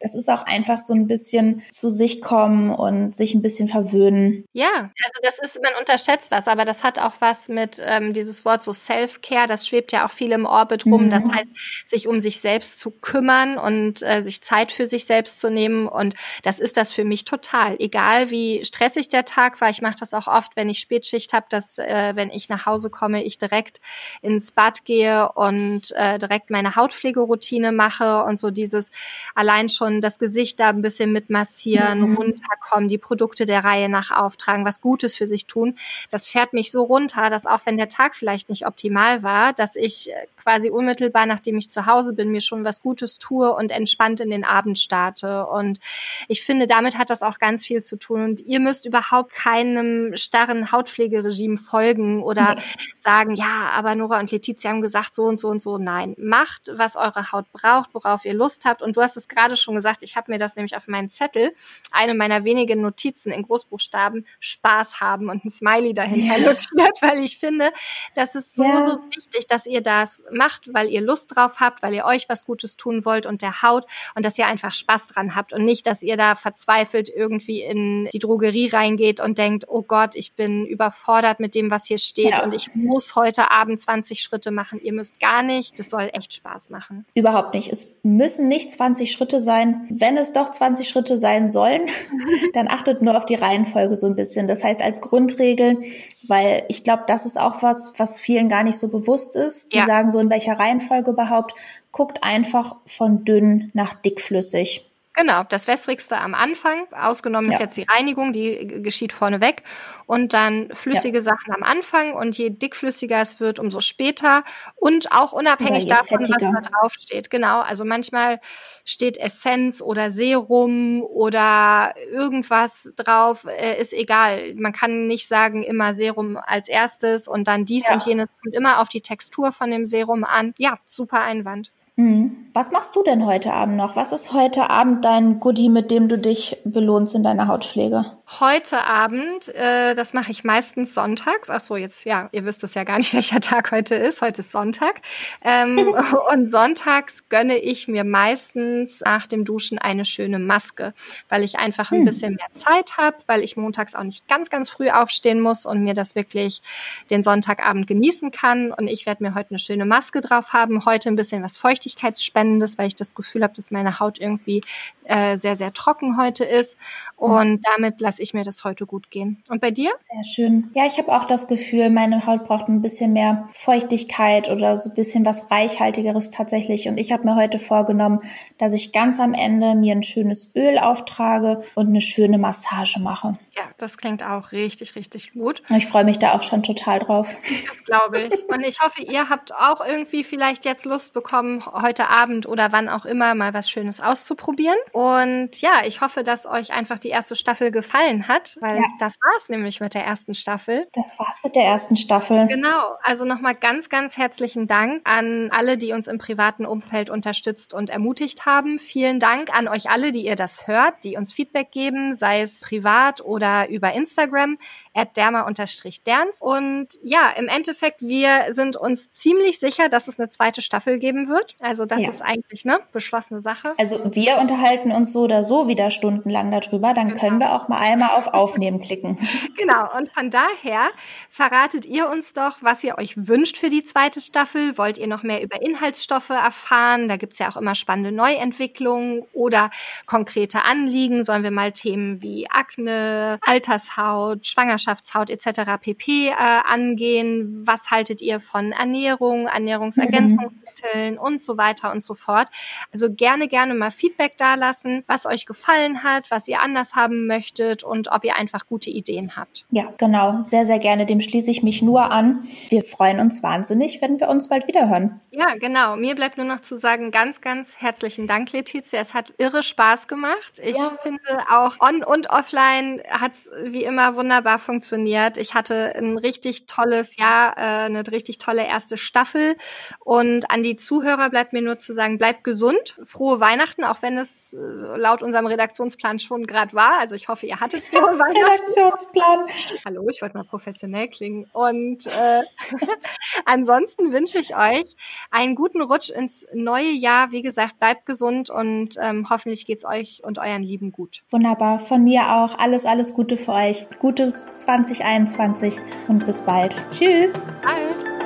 Das 0.00 0.14
ist 0.14 0.28
auch 0.28 0.42
einfach 0.42 0.78
so 0.78 0.92
ein 0.92 1.06
bisschen 1.06 1.62
zu 1.70 1.88
sich 1.88 2.20
kommen 2.20 2.70
und 2.70 3.14
sich 3.14 3.34
ein 3.34 3.42
bisschen 3.42 3.68
verwöhnen. 3.68 4.44
Ja, 4.52 4.90
also 5.04 5.20
das 5.22 5.38
ist, 5.38 5.62
man 5.62 5.72
unterschätzt 5.78 6.32
das, 6.32 6.48
aber 6.48 6.64
das 6.64 6.84
hat 6.84 6.98
auch 6.98 7.14
was 7.20 7.48
mit 7.48 7.80
ähm, 7.84 8.12
dieses 8.12 8.44
Wort 8.44 8.62
so 8.62 8.72
Self-Care, 8.72 9.46
das 9.46 9.66
schwebt 9.66 9.92
ja 9.92 10.06
auch 10.06 10.10
viel 10.10 10.32
im 10.32 10.44
Orbit 10.44 10.86
rum. 10.86 11.06
Mhm. 11.06 11.10
Das 11.10 11.22
heißt, 11.22 11.48
sich 11.86 12.08
um 12.08 12.20
sich 12.20 12.40
selbst 12.40 12.80
zu 12.80 12.90
kümmern 12.90 13.58
und 13.58 14.02
äh, 14.02 14.22
sich 14.22 14.42
Zeit 14.42 14.72
für 14.72 14.86
sich 14.86 15.04
selbst 15.04 15.40
zu 15.40 15.50
nehmen. 15.50 15.86
Und 15.88 16.14
das 16.42 16.58
ist 16.58 16.76
das 16.76 16.92
für 16.92 17.04
mich 17.04 17.24
total. 17.24 17.76
Egal 17.78 18.30
wie 18.30 18.64
stressig 18.64 19.08
der 19.08 19.24
Tag 19.24 19.60
war, 19.60 19.70
ich 19.70 19.82
mache 19.82 19.96
das 19.98 20.14
auch 20.14 20.26
oft, 20.26 20.56
wenn 20.56 20.68
ich 20.68 20.78
Spätschicht 20.78 21.32
habe, 21.32 21.46
dass 21.48 21.78
äh, 21.78 22.12
wenn 22.14 22.30
ich 22.30 22.48
nach 22.48 22.66
Hause 22.66 22.90
komme, 22.90 23.22
ich 23.24 23.38
direkt 23.38 23.80
ins 24.22 24.52
Bad 24.52 24.84
gehe 24.84 25.30
und 25.32 25.92
äh, 25.92 26.18
direkt 26.18 26.50
meine 26.50 26.76
Hautpflegeroutine 26.76 27.72
mache 27.72 28.24
und 28.24 28.38
so 28.38 28.50
dieses 28.50 28.90
allein 29.34 29.68
schon 29.68 29.85
schon 29.86 30.00
das 30.00 30.18
Gesicht 30.18 30.58
da 30.60 30.68
ein 30.68 30.82
bisschen 30.82 31.12
mit 31.12 31.30
massieren, 31.30 32.00
mhm. 32.00 32.14
runterkommen, 32.16 32.88
die 32.88 32.98
Produkte 32.98 33.46
der 33.46 33.64
Reihe 33.64 33.88
nach 33.88 34.10
auftragen, 34.10 34.64
was 34.64 34.80
Gutes 34.80 35.16
für 35.16 35.26
sich 35.26 35.46
tun. 35.46 35.76
Das 36.10 36.26
fährt 36.26 36.52
mich 36.52 36.70
so 36.70 36.82
runter, 36.82 37.30
dass 37.30 37.46
auch 37.46 37.60
wenn 37.64 37.76
der 37.76 37.88
Tag 37.88 38.16
vielleicht 38.16 38.48
nicht 38.48 38.66
optimal 38.66 39.22
war, 39.22 39.52
dass 39.52 39.76
ich 39.76 40.10
äh, 40.10 40.26
quasi 40.46 40.70
unmittelbar, 40.70 41.26
nachdem 41.26 41.58
ich 41.58 41.68
zu 41.68 41.86
Hause 41.86 42.12
bin, 42.12 42.30
mir 42.30 42.40
schon 42.40 42.64
was 42.64 42.80
Gutes 42.80 43.18
tue 43.18 43.52
und 43.52 43.72
entspannt 43.72 44.20
in 44.20 44.30
den 44.30 44.44
Abend 44.44 44.78
starte. 44.78 45.44
Und 45.46 45.80
ich 46.28 46.44
finde, 46.44 46.68
damit 46.68 46.96
hat 46.96 47.10
das 47.10 47.22
auch 47.22 47.40
ganz 47.40 47.66
viel 47.66 47.82
zu 47.82 47.96
tun. 47.96 48.22
Und 48.22 48.40
ihr 48.42 48.60
müsst 48.60 48.86
überhaupt 48.86 49.32
keinem 49.32 50.16
starren 50.16 50.70
Hautpflegeregime 50.70 51.56
folgen 51.56 52.22
oder 52.22 52.54
nee. 52.54 52.62
sagen, 52.94 53.34
ja, 53.34 53.70
aber 53.74 53.96
Nora 53.96 54.20
und 54.20 54.30
Letizia 54.30 54.70
haben 54.70 54.82
gesagt, 54.82 55.16
so 55.16 55.24
und 55.24 55.40
so 55.40 55.48
und 55.48 55.60
so. 55.60 55.78
Nein, 55.78 56.14
macht, 56.16 56.70
was 56.72 56.94
eure 56.94 57.32
Haut 57.32 57.50
braucht, 57.50 57.92
worauf 57.92 58.24
ihr 58.24 58.34
Lust 58.34 58.66
habt. 58.66 58.82
Und 58.82 58.96
du 58.96 59.02
hast 59.02 59.16
es 59.16 59.26
gerade 59.26 59.56
schon 59.56 59.74
gesagt, 59.74 60.04
ich 60.04 60.14
habe 60.14 60.30
mir 60.30 60.38
das 60.38 60.54
nämlich 60.54 60.76
auf 60.76 60.86
meinen 60.86 61.10
Zettel, 61.10 61.52
eine 61.90 62.14
meiner 62.14 62.44
wenigen 62.44 62.82
Notizen 62.82 63.32
in 63.32 63.42
Großbuchstaben, 63.42 64.24
Spaß 64.38 65.00
haben 65.00 65.28
und 65.28 65.44
ein 65.44 65.50
Smiley 65.50 65.92
dahinter 65.92 66.38
ja. 66.38 66.50
notiert, 66.50 66.96
weil 67.00 67.24
ich 67.24 67.36
finde, 67.36 67.72
das 68.14 68.36
ist 68.36 68.54
so, 68.54 68.62
ja. 68.62 68.80
so 68.80 69.00
wichtig, 69.10 69.48
dass 69.48 69.66
ihr 69.66 69.80
das 69.80 70.24
macht, 70.36 70.72
weil 70.72 70.88
ihr 70.88 71.00
Lust 71.00 71.34
drauf 71.34 71.60
habt, 71.60 71.82
weil 71.82 71.94
ihr 71.94 72.04
euch 72.04 72.28
was 72.28 72.44
Gutes 72.44 72.76
tun 72.76 73.04
wollt 73.04 73.26
und 73.26 73.42
der 73.42 73.62
Haut 73.62 73.86
und 74.14 74.24
dass 74.24 74.38
ihr 74.38 74.46
einfach 74.46 74.72
Spaß 74.72 75.08
dran 75.08 75.34
habt 75.34 75.52
und 75.52 75.64
nicht, 75.64 75.86
dass 75.86 76.02
ihr 76.02 76.16
da 76.16 76.34
verzweifelt 76.34 77.08
irgendwie 77.08 77.62
in 77.62 78.08
die 78.12 78.18
Drogerie 78.18 78.68
reingeht 78.68 79.20
und 79.20 79.38
denkt, 79.38 79.64
oh 79.68 79.82
Gott, 79.82 80.14
ich 80.14 80.34
bin 80.34 80.66
überfordert 80.66 81.40
mit 81.40 81.54
dem, 81.54 81.70
was 81.70 81.86
hier 81.86 81.98
steht 81.98 82.30
ja. 82.30 82.44
und 82.44 82.54
ich 82.54 82.74
muss 82.74 83.16
heute 83.16 83.50
Abend 83.50 83.80
20 83.80 84.20
Schritte 84.20 84.50
machen. 84.50 84.80
Ihr 84.82 84.92
müsst 84.92 85.20
gar 85.20 85.42
nicht. 85.42 85.78
Das 85.78 85.90
soll 85.90 86.10
echt 86.12 86.34
Spaß 86.34 86.70
machen. 86.70 87.06
Überhaupt 87.14 87.54
nicht. 87.54 87.70
Es 87.70 87.96
müssen 88.02 88.48
nicht 88.48 88.70
20 88.70 89.10
Schritte 89.10 89.40
sein. 89.40 89.86
Wenn 89.90 90.16
es 90.16 90.32
doch 90.32 90.50
20 90.50 90.88
Schritte 90.88 91.18
sein 91.18 91.48
sollen, 91.48 91.82
dann 92.52 92.68
achtet 92.68 93.02
nur 93.02 93.16
auf 93.16 93.26
die 93.26 93.34
Reihenfolge 93.34 93.96
so 93.96 94.06
ein 94.06 94.16
bisschen. 94.16 94.46
Das 94.46 94.64
heißt, 94.64 94.82
als 94.82 95.00
Grundregel, 95.00 95.82
weil 96.28 96.64
ich 96.68 96.84
glaube, 96.84 97.04
das 97.06 97.26
ist 97.26 97.38
auch 97.38 97.62
was, 97.62 97.92
was 97.96 98.20
vielen 98.20 98.48
gar 98.48 98.64
nicht 98.64 98.78
so 98.78 98.88
bewusst 98.88 99.36
ist. 99.36 99.72
Die 99.72 99.78
ja. 99.78 99.86
sagen 99.86 100.10
so, 100.10 100.18
in 100.26 100.30
welcher 100.30 100.58
Reihenfolge 100.58 101.12
überhaupt. 101.12 101.54
Guckt 101.92 102.22
einfach 102.22 102.76
von 102.86 103.24
dünn 103.24 103.70
nach 103.74 103.94
dickflüssig. 103.94 104.84
Genau, 105.18 105.44
das 105.44 105.66
wässrigste 105.66 106.18
am 106.18 106.34
Anfang. 106.34 106.86
Ausgenommen 106.92 107.46
ja. 107.46 107.54
ist 107.54 107.60
jetzt 107.60 107.76
die 107.78 107.86
Reinigung, 107.88 108.34
die 108.34 108.82
geschieht 108.82 109.14
vorneweg. 109.14 109.62
Und 110.04 110.34
dann 110.34 110.68
flüssige 110.74 111.18
ja. 111.18 111.22
Sachen 111.22 111.54
am 111.54 111.62
Anfang. 111.62 112.12
Und 112.12 112.36
je 112.36 112.50
dickflüssiger 112.50 113.18
es 113.22 113.40
wird, 113.40 113.58
umso 113.58 113.80
später. 113.80 114.44
Und 114.74 115.12
auch 115.12 115.32
unabhängig 115.32 115.86
davon, 115.86 116.26
fettiger. 116.26 116.52
was 116.52 116.64
da 116.64 116.70
drauf 116.70 116.92
steht. 116.92 117.30
Genau, 117.30 117.60
also 117.60 117.86
manchmal 117.86 118.40
steht 118.84 119.16
Essenz 119.16 119.80
oder 119.80 120.10
Serum 120.10 121.02
oder 121.02 121.94
irgendwas 122.12 122.92
drauf, 122.94 123.44
äh, 123.46 123.80
ist 123.80 123.94
egal. 123.94 124.54
Man 124.56 124.72
kann 124.72 125.06
nicht 125.06 125.28
sagen, 125.28 125.62
immer 125.62 125.94
Serum 125.94 126.36
als 126.36 126.68
erstes 126.68 127.26
und 127.26 127.48
dann 127.48 127.64
dies 127.64 127.86
ja. 127.86 127.94
und 127.94 128.04
jenes. 128.04 128.26
Kommt 128.42 128.54
immer 128.54 128.80
auf 128.82 128.90
die 128.90 129.00
Textur 129.00 129.50
von 129.50 129.70
dem 129.70 129.86
Serum 129.86 130.24
an. 130.24 130.52
Ja, 130.58 130.78
super 130.84 131.22
Einwand. 131.22 131.72
Mhm. 131.96 132.46
Was 132.56 132.70
machst 132.70 132.96
du 132.96 133.02
denn 133.02 133.26
heute 133.26 133.52
Abend 133.52 133.76
noch? 133.76 133.96
Was 133.96 134.12
ist 134.12 134.32
heute 134.32 134.70
Abend 134.70 135.04
dein 135.04 135.40
Goodie, 135.40 135.68
mit 135.68 135.90
dem 135.90 136.08
du 136.08 136.16
dich 136.16 136.56
belohnst 136.64 137.14
in 137.14 137.22
deiner 137.22 137.48
Hautpflege? 137.48 138.06
Heute 138.40 138.82
Abend, 138.82 139.54
äh, 139.54 139.94
das 139.94 140.14
mache 140.14 140.30
ich 140.30 140.42
meistens 140.42 140.94
sonntags. 140.94 141.50
Ach 141.50 141.60
so, 141.60 141.76
jetzt, 141.76 142.06
ja, 142.06 142.30
ihr 142.32 142.46
wisst 142.46 142.64
es 142.64 142.72
ja 142.72 142.84
gar 142.84 142.96
nicht, 142.96 143.12
welcher 143.12 143.40
Tag 143.40 143.72
heute 143.72 143.94
ist. 143.94 144.22
Heute 144.22 144.40
ist 144.40 144.52
Sonntag. 144.52 145.02
Ähm, 145.44 145.94
und 146.32 146.50
sonntags 146.50 147.28
gönne 147.28 147.58
ich 147.58 147.88
mir 147.88 148.04
meistens 148.04 149.02
nach 149.04 149.26
dem 149.26 149.44
Duschen 149.44 149.78
eine 149.78 150.06
schöne 150.06 150.38
Maske, 150.38 150.94
weil 151.28 151.44
ich 151.44 151.58
einfach 151.58 151.92
ein 151.92 151.98
hm. 151.98 152.04
bisschen 152.06 152.34
mehr 152.36 152.52
Zeit 152.52 152.96
habe, 152.96 153.18
weil 153.26 153.42
ich 153.42 153.58
montags 153.58 153.94
auch 153.94 154.02
nicht 154.02 154.26
ganz, 154.28 154.48
ganz 154.48 154.70
früh 154.70 154.88
aufstehen 154.88 155.40
muss 155.42 155.66
und 155.66 155.84
mir 155.84 155.92
das 155.92 156.14
wirklich 156.14 156.62
den 157.10 157.22
Sonntagabend 157.22 157.86
genießen 157.86 158.30
kann. 158.30 158.72
Und 158.72 158.88
ich 158.88 159.04
werde 159.04 159.22
mir 159.22 159.34
heute 159.34 159.50
eine 159.50 159.58
schöne 159.58 159.84
Maske 159.84 160.22
drauf 160.22 160.54
haben. 160.54 160.86
Heute 160.86 161.10
ein 161.10 161.16
bisschen 161.16 161.42
was 161.42 161.58
Feuchtigkeitsspendendes, 161.86 162.78
weil 162.78 162.88
ich 162.88 162.94
das 162.94 163.14
Gefühl 163.14 163.42
habe, 163.42 163.54
dass 163.54 163.70
meine 163.70 164.00
Haut 164.00 164.18
irgendwie 164.18 164.62
äh, 165.04 165.36
sehr, 165.38 165.56
sehr 165.56 165.72
trocken 165.72 166.20
heute 166.20 166.44
ist. 166.44 166.76
Und 167.16 167.60
damit 167.76 168.00
lasse 168.00 168.22
ich 168.22 168.34
mir 168.34 168.44
das 168.44 168.64
heute 168.64 168.86
gut 168.86 169.10
gehen. 169.10 169.42
Und 169.48 169.60
bei 169.60 169.70
dir? 169.70 169.92
Sehr 170.10 170.24
schön. 170.24 170.70
Ja, 170.74 170.84
ich 170.86 170.98
habe 170.98 171.12
auch 171.12 171.24
das 171.24 171.46
Gefühl, 171.46 171.90
meine 171.90 172.26
Haut 172.26 172.44
braucht 172.44 172.68
ein 172.68 172.82
bisschen 172.82 173.12
mehr 173.12 173.48
Feuchtigkeit 173.52 174.50
oder 174.50 174.78
so 174.78 174.90
ein 174.90 174.94
bisschen 174.94 175.24
was 175.24 175.50
Reichhaltigeres 175.50 176.30
tatsächlich. 176.30 176.88
Und 176.88 176.98
ich 176.98 177.12
habe 177.12 177.24
mir 177.24 177.36
heute 177.36 177.58
vorgenommen, 177.58 178.20
dass 178.58 178.72
ich 178.74 178.92
ganz 178.92 179.20
am 179.20 179.34
Ende 179.34 179.74
mir 179.74 179.92
ein 179.92 180.02
schönes 180.02 180.50
Öl 180.56 180.78
auftrage 180.78 181.62
und 181.74 181.88
eine 181.88 182.00
schöne 182.00 182.38
Massage 182.38 183.00
mache. 183.00 183.38
Ja, 183.56 183.64
das 183.78 183.96
klingt 183.96 184.22
auch 184.22 184.52
richtig, 184.52 184.96
richtig 184.96 185.32
gut. 185.32 185.62
Ich 185.74 185.86
freue 185.86 186.04
mich 186.04 186.18
da 186.18 186.34
auch 186.34 186.42
schon 186.42 186.62
total 186.62 186.98
drauf. 186.98 187.34
Das 187.66 187.84
glaube 187.84 188.20
ich. 188.20 188.46
Und 188.48 188.60
ich 188.60 188.80
hoffe, 188.80 189.02
ihr 189.02 189.30
habt 189.30 189.54
auch 189.54 189.80
irgendwie 189.80 190.24
vielleicht 190.24 190.66
jetzt 190.66 190.84
Lust 190.84 191.14
bekommen, 191.14 191.64
heute 191.64 192.08
Abend 192.08 192.46
oder 192.46 192.70
wann 192.72 192.90
auch 192.90 193.06
immer 193.06 193.34
mal 193.34 193.54
was 193.54 193.70
Schönes 193.70 194.00
auszuprobieren. 194.00 194.76
Und 194.92 195.62
ja, 195.62 195.82
ich 195.86 196.02
hoffe, 196.02 196.22
dass 196.22 196.44
euch 196.44 196.72
einfach 196.72 196.98
die 196.98 197.08
erste 197.08 197.34
Staffel 197.34 197.70
gefallen 197.70 198.28
hat, 198.28 198.58
weil 198.60 198.76
ja. 198.76 198.82
das 198.98 199.16
war's 199.22 199.48
nämlich 199.48 199.80
mit 199.80 199.94
der 199.94 200.04
ersten 200.04 200.34
Staffel. 200.34 200.86
Das 200.92 201.18
war's 201.18 201.40
mit 201.42 201.56
der 201.56 201.64
ersten 201.64 201.96
Staffel. 201.96 202.46
Genau. 202.48 202.94
Also 203.02 203.24
nochmal 203.24 203.54
ganz, 203.54 203.88
ganz 203.88 204.18
herzlichen 204.18 204.66
Dank 204.66 205.00
an 205.04 205.50
alle, 205.50 205.78
die 205.78 205.92
uns 205.92 206.08
im 206.08 206.18
privaten 206.18 206.66
Umfeld 206.66 207.08
unterstützt 207.08 207.72
und 207.72 207.88
ermutigt 207.88 208.44
haben. 208.44 208.78
Vielen 208.78 209.18
Dank 209.18 209.56
an 209.56 209.66
euch 209.66 209.88
alle, 209.88 210.12
die 210.12 210.26
ihr 210.26 210.36
das 210.36 210.66
hört, 210.66 211.04
die 211.04 211.16
uns 211.16 211.32
Feedback 211.32 211.70
geben, 211.70 212.14
sei 212.14 212.42
es 212.42 212.60
privat 212.60 213.22
oder 213.22 213.45
oder 213.46 213.68
über 213.68 213.92
Instagram 213.92 214.58
at 214.94 215.16
derma-derns. 215.16 216.40
Und 216.40 216.88
ja, 217.02 217.30
im 217.36 217.48
Endeffekt, 217.48 218.00
wir 218.00 218.52
sind 218.52 218.76
uns 218.76 219.10
ziemlich 219.10 219.58
sicher, 219.58 219.88
dass 219.88 220.08
es 220.08 220.18
eine 220.18 220.28
zweite 220.28 220.62
Staffel 220.62 220.98
geben 220.98 221.28
wird. 221.28 221.54
Also 221.60 221.84
das 221.84 222.02
ja. 222.02 222.10
ist 222.10 222.22
eigentlich 222.22 222.64
eine 222.66 222.80
beschlossene 222.92 223.40
Sache. 223.40 223.74
Also 223.78 224.00
wir 224.14 224.38
unterhalten 224.38 224.90
uns 224.90 225.12
so 225.12 225.22
oder 225.22 225.44
so 225.44 225.68
wieder 225.68 225.90
stundenlang 225.90 226.50
darüber. 226.50 226.94
Dann 226.94 227.08
genau. 227.08 227.20
können 227.20 227.40
wir 227.40 227.52
auch 227.52 227.68
mal 227.68 227.78
einmal 227.78 228.10
auf 228.10 228.28
Aufnehmen 228.28 228.80
klicken. 228.80 229.18
Genau. 229.56 229.86
Und 229.96 230.12
von 230.12 230.30
daher 230.30 230.90
verratet 231.30 231.86
ihr 231.86 232.08
uns 232.08 232.32
doch, 232.32 232.58
was 232.60 232.84
ihr 232.84 232.98
euch 232.98 233.14
wünscht 233.16 233.56
für 233.56 233.70
die 233.70 233.84
zweite 233.84 234.20
Staffel. 234.20 234.76
Wollt 234.76 234.98
ihr 234.98 235.06
noch 235.06 235.22
mehr 235.22 235.42
über 235.42 235.60
Inhaltsstoffe 235.62 236.30
erfahren? 236.30 237.08
Da 237.08 237.16
gibt's 237.16 237.38
ja 237.38 237.48
auch 237.48 237.56
immer 237.56 237.74
spannende 237.74 238.12
Neuentwicklungen 238.12 239.22
oder 239.32 239.70
konkrete 240.04 240.64
Anliegen. 240.64 241.24
Sollen 241.24 241.42
wir 241.42 241.50
mal 241.50 241.72
Themen 241.72 242.22
wie 242.22 242.48
Akne, 242.50 243.35
Altershaut, 243.42 244.46
Schwangerschaftshaut 244.46 245.30
etc. 245.30 245.78
pp. 245.80 246.28
Äh, 246.28 246.34
angehen. 246.68 247.62
Was 247.66 247.90
haltet 247.90 248.20
ihr 248.22 248.40
von 248.40 248.72
Ernährung, 248.72 249.46
Ernährungsergänzungsmitteln 249.46 251.14
mhm. 251.14 251.18
und 251.18 251.40
so 251.40 251.56
weiter 251.56 251.92
und 251.92 252.02
so 252.02 252.14
fort? 252.14 252.48
Also 252.92 253.12
gerne, 253.12 253.48
gerne 253.48 253.74
mal 253.74 253.90
Feedback 253.90 254.36
dalassen, 254.36 255.02
was 255.06 255.26
euch 255.26 255.46
gefallen 255.46 256.02
hat, 256.02 256.30
was 256.30 256.48
ihr 256.48 256.60
anders 256.62 256.94
haben 256.94 257.26
möchtet 257.26 257.82
und 257.84 258.08
ob 258.10 258.24
ihr 258.24 258.36
einfach 258.36 258.66
gute 258.66 258.90
Ideen 258.90 259.36
habt. 259.36 259.66
Ja, 259.70 259.92
genau. 259.98 260.42
Sehr, 260.42 260.66
sehr 260.66 260.78
gerne. 260.78 261.06
Dem 261.06 261.20
schließe 261.20 261.50
ich 261.50 261.62
mich 261.62 261.82
nur 261.82 262.12
an. 262.12 262.48
Wir 262.68 262.82
freuen 262.82 263.20
uns 263.20 263.42
wahnsinnig, 263.42 264.00
wenn 264.02 264.20
wir 264.20 264.28
uns 264.28 264.48
bald 264.48 264.66
wiederhören. 264.68 265.20
Ja, 265.30 265.54
genau. 265.54 265.96
Mir 265.96 266.14
bleibt 266.14 266.36
nur 266.36 266.46
noch 266.46 266.60
zu 266.60 266.76
sagen, 266.76 267.10
ganz, 267.10 267.40
ganz 267.40 267.76
herzlichen 267.76 268.26
Dank, 268.26 268.52
Letizia. 268.52 269.00
Es 269.00 269.14
hat 269.14 269.32
irre 269.38 269.62
Spaß 269.62 270.08
gemacht. 270.08 270.60
Ich 270.62 270.76
ja. 270.76 270.90
finde 271.02 271.20
auch 271.50 271.76
on 271.80 272.02
und 272.02 272.30
offline 272.30 273.02
hat 273.26 273.32
es 273.32 273.50
wie 273.64 273.82
immer 273.82 274.14
wunderbar 274.14 274.60
funktioniert. 274.60 275.36
Ich 275.36 275.54
hatte 275.54 275.92
ein 275.96 276.16
richtig 276.16 276.66
tolles 276.66 277.16
Jahr, 277.16 277.56
äh, 277.56 277.86
eine 277.86 278.06
richtig 278.06 278.38
tolle 278.38 278.64
erste 278.64 278.96
Staffel. 278.96 279.56
Und 279.98 280.48
an 280.48 280.62
die 280.62 280.76
Zuhörer 280.76 281.28
bleibt 281.28 281.52
mir 281.52 281.60
nur 281.60 281.76
zu 281.76 281.92
sagen, 281.92 282.18
bleibt 282.18 282.44
gesund, 282.44 282.96
frohe 283.02 283.40
Weihnachten, 283.40 283.82
auch 283.82 284.00
wenn 284.02 284.16
es 284.16 284.52
äh, 284.52 284.58
laut 284.58 285.24
unserem 285.24 285.46
Redaktionsplan 285.46 286.20
schon 286.20 286.46
gerade 286.46 286.72
war. 286.74 287.00
Also 287.00 287.16
ich 287.16 287.26
hoffe, 287.26 287.46
ihr 287.46 287.58
hattet 287.58 287.82
frohe 287.82 288.16
Weihnachten. 288.16 288.36
Redaktionsplan. 288.44 289.46
Hallo, 289.84 290.06
ich 290.08 290.22
wollte 290.22 290.36
mal 290.36 290.44
professionell 290.44 291.08
klingen. 291.08 291.46
Und 291.52 292.06
äh, 292.06 292.42
ansonsten 293.44 294.12
wünsche 294.12 294.38
ich 294.38 294.56
euch 294.56 294.94
einen 295.32 295.56
guten 295.56 295.82
Rutsch 295.82 296.10
ins 296.10 296.46
neue 296.54 296.92
Jahr. 296.92 297.32
Wie 297.32 297.42
gesagt, 297.42 297.80
bleibt 297.80 298.06
gesund 298.06 298.50
und 298.50 298.94
ähm, 299.00 299.26
hoffentlich 299.28 299.66
geht's 299.66 299.84
euch 299.84 300.22
und 300.22 300.38
euren 300.38 300.62
Lieben 300.62 300.92
gut. 300.92 301.24
Wunderbar. 301.30 301.80
Von 301.80 302.04
mir 302.04 302.32
auch 302.32 302.56
alles, 302.56 302.86
alles 302.86 303.15
Gute 303.16 303.38
für 303.38 303.52
euch. 303.52 303.86
Gutes 303.98 304.46
2021 304.56 305.80
und 306.06 306.26
bis 306.26 306.42
bald. 306.42 306.76
Tschüss. 306.90 307.42
Bald. 307.62 308.25